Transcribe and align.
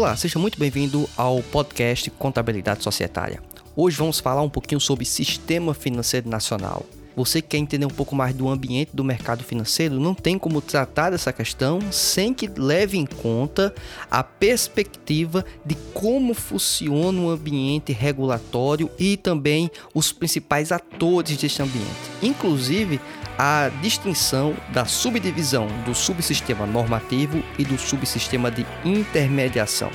Olá, 0.00 0.16
seja 0.16 0.38
muito 0.38 0.58
bem-vindo 0.58 1.06
ao 1.14 1.42
podcast 1.42 2.10
Contabilidade 2.12 2.82
Societária. 2.82 3.42
Hoje 3.76 3.98
vamos 3.98 4.18
falar 4.18 4.40
um 4.40 4.48
pouquinho 4.48 4.80
sobre 4.80 5.04
Sistema 5.04 5.74
Financeiro 5.74 6.26
Nacional. 6.26 6.86
Você 7.14 7.42
que 7.42 7.48
quer 7.48 7.58
entender 7.58 7.84
um 7.84 7.90
pouco 7.90 8.16
mais 8.16 8.34
do 8.34 8.48
ambiente 8.48 8.96
do 8.96 9.04
mercado 9.04 9.44
financeiro, 9.44 10.00
não 10.00 10.14
tem 10.14 10.38
como 10.38 10.62
tratar 10.62 11.10
dessa 11.10 11.34
questão 11.34 11.80
sem 11.92 12.32
que 12.32 12.46
leve 12.48 12.96
em 12.96 13.04
conta 13.04 13.74
a 14.10 14.22
perspectiva 14.22 15.44
de 15.66 15.74
como 15.92 16.32
funciona 16.32 17.20
o 17.20 17.28
ambiente 17.28 17.92
regulatório 17.92 18.88
e 18.98 19.18
também 19.18 19.70
os 19.92 20.12
principais 20.12 20.72
atores 20.72 21.36
deste 21.36 21.60
ambiente. 21.60 21.90
Inclusive, 22.22 22.98
a 23.42 23.70
distinção 23.80 24.54
da 24.68 24.84
subdivisão 24.84 25.66
do 25.86 25.94
subsistema 25.94 26.66
normativo 26.66 27.42
e 27.58 27.64
do 27.64 27.78
subsistema 27.78 28.50
de 28.50 28.66
intermediação. 28.84 29.90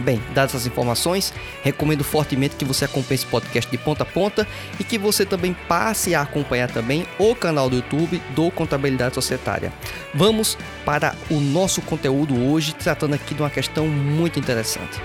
Bem, 0.00 0.20
dadas 0.34 0.56
as 0.56 0.66
informações, 0.66 1.32
recomendo 1.62 2.02
fortemente 2.02 2.56
que 2.56 2.64
você 2.64 2.84
acompanhe 2.84 3.14
esse 3.14 3.26
podcast 3.26 3.70
de 3.70 3.78
ponta 3.78 4.02
a 4.02 4.06
ponta 4.06 4.44
e 4.80 4.84
que 4.84 4.98
você 4.98 5.24
também 5.24 5.56
passe 5.68 6.12
a 6.12 6.22
acompanhar 6.22 6.68
também 6.68 7.06
o 7.20 7.36
canal 7.36 7.70
do 7.70 7.76
YouTube 7.76 8.20
do 8.34 8.50
Contabilidade 8.50 9.14
Societária. 9.14 9.72
Vamos 10.12 10.58
para 10.84 11.14
o 11.30 11.38
nosso 11.38 11.80
conteúdo 11.82 12.36
hoje, 12.50 12.74
tratando 12.74 13.14
aqui 13.14 13.32
de 13.32 13.42
uma 13.42 13.50
questão 13.50 13.86
muito 13.86 14.40
interessante. 14.40 15.00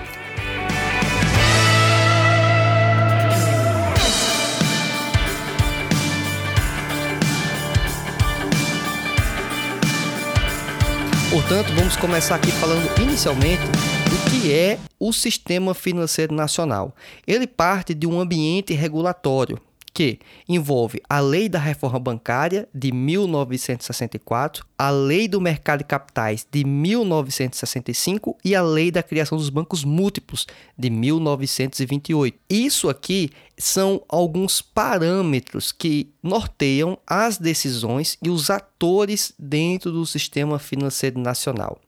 Portanto, 11.32 11.72
vamos 11.72 11.96
começar 11.96 12.34
aqui 12.34 12.52
falando 12.52 12.86
inicialmente 13.00 13.62
do 13.62 14.30
que 14.30 14.52
é 14.52 14.78
o 15.00 15.14
Sistema 15.14 15.72
Financeiro 15.72 16.34
Nacional. 16.34 16.94
Ele 17.26 17.46
parte 17.46 17.94
de 17.94 18.06
um 18.06 18.20
ambiente 18.20 18.74
regulatório 18.74 19.58
que 19.94 20.18
envolve 20.46 21.00
a 21.08 21.20
Lei 21.20 21.48
da 21.48 21.58
Reforma 21.58 21.98
Bancária 21.98 22.68
de 22.74 22.92
1964, 22.92 24.66
a 24.78 24.90
Lei 24.90 25.26
do 25.26 25.40
Mercado 25.40 25.78
de 25.78 25.84
Capitais 25.84 26.46
de 26.50 26.64
1965 26.64 28.36
e 28.44 28.54
a 28.54 28.62
Lei 28.62 28.90
da 28.90 29.02
Criação 29.02 29.38
dos 29.38 29.48
Bancos 29.48 29.84
Múltiplos 29.84 30.46
de 30.76 30.90
1928. 30.90 32.38
Isso 32.50 32.90
aqui 32.90 33.30
são 33.62 34.02
alguns 34.08 34.60
parâmetros 34.60 35.70
que 35.70 36.12
norteiam 36.20 36.98
as 37.06 37.38
decisões 37.38 38.18
e 38.20 38.28
os 38.28 38.50
atores 38.50 39.32
dentro 39.38 39.92
do 39.92 40.04
sistema 40.04 40.58
financeiro 40.58 41.20
nacional. 41.20 41.78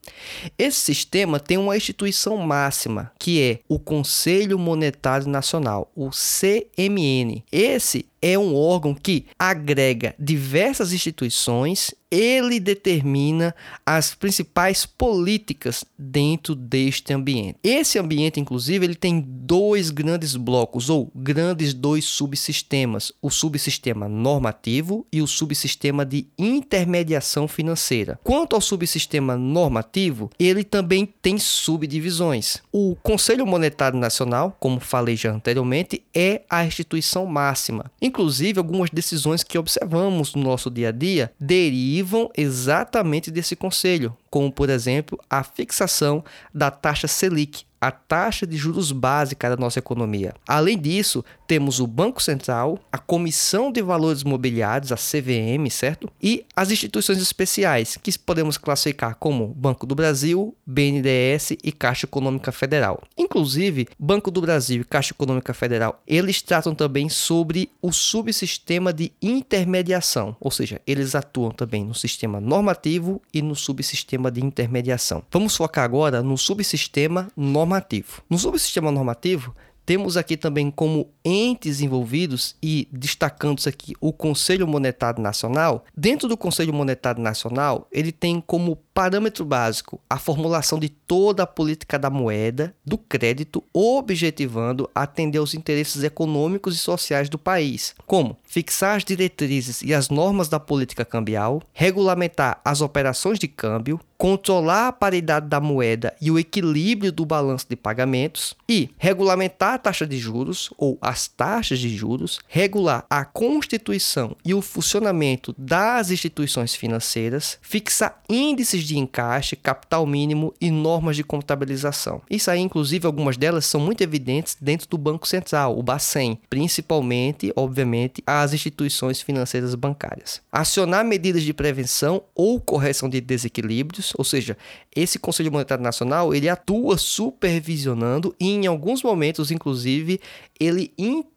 Esse 0.57 0.79
sistema 0.81 1.41
tem 1.41 1.59
uma 1.59 1.77
instituição 1.77 2.37
máxima, 2.37 3.11
que 3.19 3.43
é 3.43 3.59
o 3.69 3.81
Conselho 3.81 4.57
Monetário 4.57 5.27
Nacional, 5.27 5.91
o 5.97 6.11
CMN. 6.11 7.43
Esse 7.51 8.07
é 8.27 8.39
um 8.39 8.57
órgão 8.57 8.95
que 8.95 9.27
agrega 9.39 10.15
diversas 10.19 10.95
instituições 10.95 11.95
ele 12.15 12.61
determina 12.61 13.53
as 13.85 14.15
principais 14.15 14.87
políticas 14.87 15.85
dentro 15.99 16.55
deste 16.55 17.13
ambiente. 17.13 17.59
Esse 17.61 17.99
ambiente, 17.99 18.39
inclusive, 18.39 18.87
ele 18.87 18.95
tem 18.95 19.21
dois 19.21 19.91
grandes 19.91 20.37
blocos 20.37 20.89
ou 20.89 21.11
grandes 21.13 21.75
dois 21.75 22.05
subsistemas: 22.05 23.13
o 23.21 23.31
subsistema 23.31 24.09
normativo 24.09 25.05
e 25.13 25.21
o 25.21 25.27
subsistema 25.27 26.07
de 26.07 26.29
intermediação 26.39 27.49
financeira. 27.49 28.19
Quanto 28.23 28.55
ao 28.55 28.61
subsistema 28.61 29.37
normativo, 29.37 30.31
ele 30.39 30.63
também 30.63 31.07
tem 31.21 31.37
subdivisões. 31.37 32.63
O 32.71 32.97
Conselho 33.03 33.45
Monetário 33.45 33.99
Nacional, 33.99 34.57
como 34.61 34.79
falei 34.79 35.17
já 35.17 35.33
anteriormente, 35.33 36.05
é 36.15 36.43
a 36.49 36.65
instituição 36.65 37.27
máxima. 37.27 37.91
Inclusive, 38.15 38.61
algumas 38.61 38.91
decisões 38.91 39.43
que 39.43 39.59
observamos 39.59 40.37
no 40.37 40.43
nosso 40.45 40.71
dia 40.71 40.91
a 40.91 40.93
dia 40.93 41.33
derivam 41.39 42.31
exatamente 42.37 43.29
desse 43.29 43.57
conselho, 43.57 44.17
como 44.35 44.51
por 44.51 44.69
exemplo 44.69 45.17
a 45.31 45.45
fixação 45.45 46.25
da 46.53 46.69
taxa 46.69 47.07
Selic, 47.07 47.65
a 47.85 47.91
taxa 47.91 48.47
de 48.47 48.57
juros 48.57 48.93
básica 48.93 49.51
da 49.51 49.57
nossa 49.57 49.79
economia. 49.79 50.35
Além 50.49 50.79
disso, 50.79 51.23
temos 51.47 51.81
o 51.81 51.87
Banco 51.87 52.23
Central, 52.23 52.79
a 52.91 52.97
Comissão 52.97 53.71
de 53.71 53.83
Valores 53.83 54.25
Mobiliários, 54.25 54.91
a 54.91 54.97
CVM, 54.97 55.69
certo? 55.71 56.11
E 56.23 56.47
as 56.57 56.71
instituições 56.71 57.21
especiais, 57.21 57.99
que 58.03 58.19
podemos 58.19 58.57
classificar 58.57 59.17
como 59.17 59.49
Banco 59.49 59.85
do 59.85 59.95
Brasil, 59.95 60.57
BNDES 60.67 61.59
e 61.63 61.71
Caixa 61.71 62.07
Econômica 62.07 62.51
Federal. 62.51 63.03
Inclusive, 63.19 63.87
Banco 63.99 64.31
do 64.31 64.41
Brasil 64.41 64.81
e 64.81 64.85
Caixa 64.85 65.13
Econômica 65.13 65.53
Federal, 65.53 66.03
eles 66.07 66.41
tratam 66.41 66.75
também 66.75 67.11
sobre 67.11 67.71
o 67.83 67.93
subsistema 67.93 68.95
de 68.95 69.13
intermediação, 69.21 70.35
ou 70.41 70.51
seja, 70.51 70.81
eles 70.87 71.15
atuam 71.15 71.51
também 71.51 71.85
no 71.85 71.95
sistema 71.95 72.41
normativo 72.41 73.21
e 73.33 73.43
no 73.43 73.55
subsistema 73.55 74.24
de 74.31 74.45
intermediação. 74.45 75.23
Vamos 75.31 75.57
focar 75.57 75.85
agora 75.85 76.23
no 76.23 76.37
subsistema 76.37 77.29
normativo. 77.37 78.23
No 78.29 78.39
subsistema 78.39 78.91
normativo, 78.91 79.55
temos 79.87 80.17
aqui 80.17 80.37
também 80.37 80.71
como 80.71 81.11
entes 81.23 81.83
envolvidos 81.83 82.57
e 82.63 82.89
destacando 82.91 83.61
aqui 83.67 83.93
o 84.01 84.13
Conselho 84.13 84.67
Monetário 84.67 85.23
Nacional. 85.23 85.85
Dentro 85.95 86.27
do 86.27 86.39
Conselho 86.39 86.73
Monetário 86.73 87.23
Nacional, 87.23 87.87
ele 87.93 88.11
tem 88.11 88.41
como 88.41 88.77
parâmetro 88.95 89.45
básico 89.45 90.01
a 90.09 90.19
formulação 90.19 90.79
de 90.79 90.89
toda 90.89 91.43
a 91.43 91.47
política 91.47 91.99
da 91.99 92.09
moeda, 92.09 92.75
do 92.85 92.97
crédito, 92.97 93.63
objetivando 93.75 94.89
atender 94.95 95.39
aos 95.39 95.53
interesses 95.53 96.03
econômicos 96.03 96.77
e 96.77 96.79
sociais 96.79 97.29
do 97.29 97.39
país, 97.39 97.95
como 98.07 98.39
fixar 98.55 98.97
as 98.97 99.05
diretrizes 99.05 99.83
e 99.83 99.93
as 99.93 100.09
normas 100.09 100.49
da 100.49 100.61
política 100.61 101.05
cambial, 101.05 101.61
regulamentar 101.73 102.61
as 102.65 102.81
operações 102.81 103.37
de 103.37 103.49
câmbio, 103.49 103.99
controlar 104.17 104.89
a 104.89 104.93
paridade 104.93 105.49
da 105.49 105.61
moeda 105.61 106.15
e 106.21 106.31
o 106.31 106.39
equilíbrio 106.39 107.11
do 107.11 107.27
balanço 107.27 107.67
de 107.69 107.75
pagamentos 107.75 108.57
e 108.69 108.89
regulamentar 108.97 109.75
a 109.75 109.79
taxa 109.79 110.07
de 110.07 110.17
juros 110.17 110.71
ou 110.79 110.97
as 111.03 111.27
taxas 111.27 111.81
de 111.81 111.89
juros, 111.95 112.39
regular 112.47 113.05
a 113.11 113.25
constituição 113.25 114.37
e 114.45 114.55
o 114.55 114.63
funcionamento 114.63 115.55
das 115.59 116.11
instituições 116.11 116.77
financeiras, 116.77 117.59
fixar 117.61 118.23
índices 118.29 118.85
de 118.85 118.97
encaixe, 118.97 119.57
capital 119.57 120.07
mínimo 120.07 120.55
e 120.61 120.71
normas 120.71 121.17
de 121.17 121.25
contabilização. 121.25 122.23
Isso 122.31 122.51
aí, 122.51 122.61
inclusive, 122.61 123.07
algumas 123.07 123.37
delas 123.37 123.67
são 123.67 123.81
muito 123.81 124.03
evidentes 124.03 124.57
dentro 124.61 124.89
do 124.89 124.97
Banco 124.97 125.27
Central, 125.27 125.79
o 125.79 125.83
Bacen, 125.83 126.39
principalmente, 126.49 127.53
obviamente, 127.57 128.23
as 128.45 128.53
instituições 128.53 129.21
financeiras 129.21 129.75
bancárias. 129.75 130.41
Acionar 130.53 131.05
medidas 131.05 131.43
de 131.43 131.53
prevenção 131.53 132.23
ou 132.35 132.61
correção 132.61 133.09
de 133.09 133.21
desequilíbrios, 133.21 134.13
ou 134.17 134.25
seja, 134.25 134.57
esse 134.95 135.19
Conselho 135.19 135.51
Monetário 135.51 135.83
Nacional 135.83 136.35
ele 136.35 136.49
atua 136.49 136.97
supervisionando 136.97 138.35
e 138.39 138.51
em 138.51 138.67
alguns 138.67 139.03
momentos, 139.03 139.51
inclusive, 139.51 140.21
ele 140.61 140.93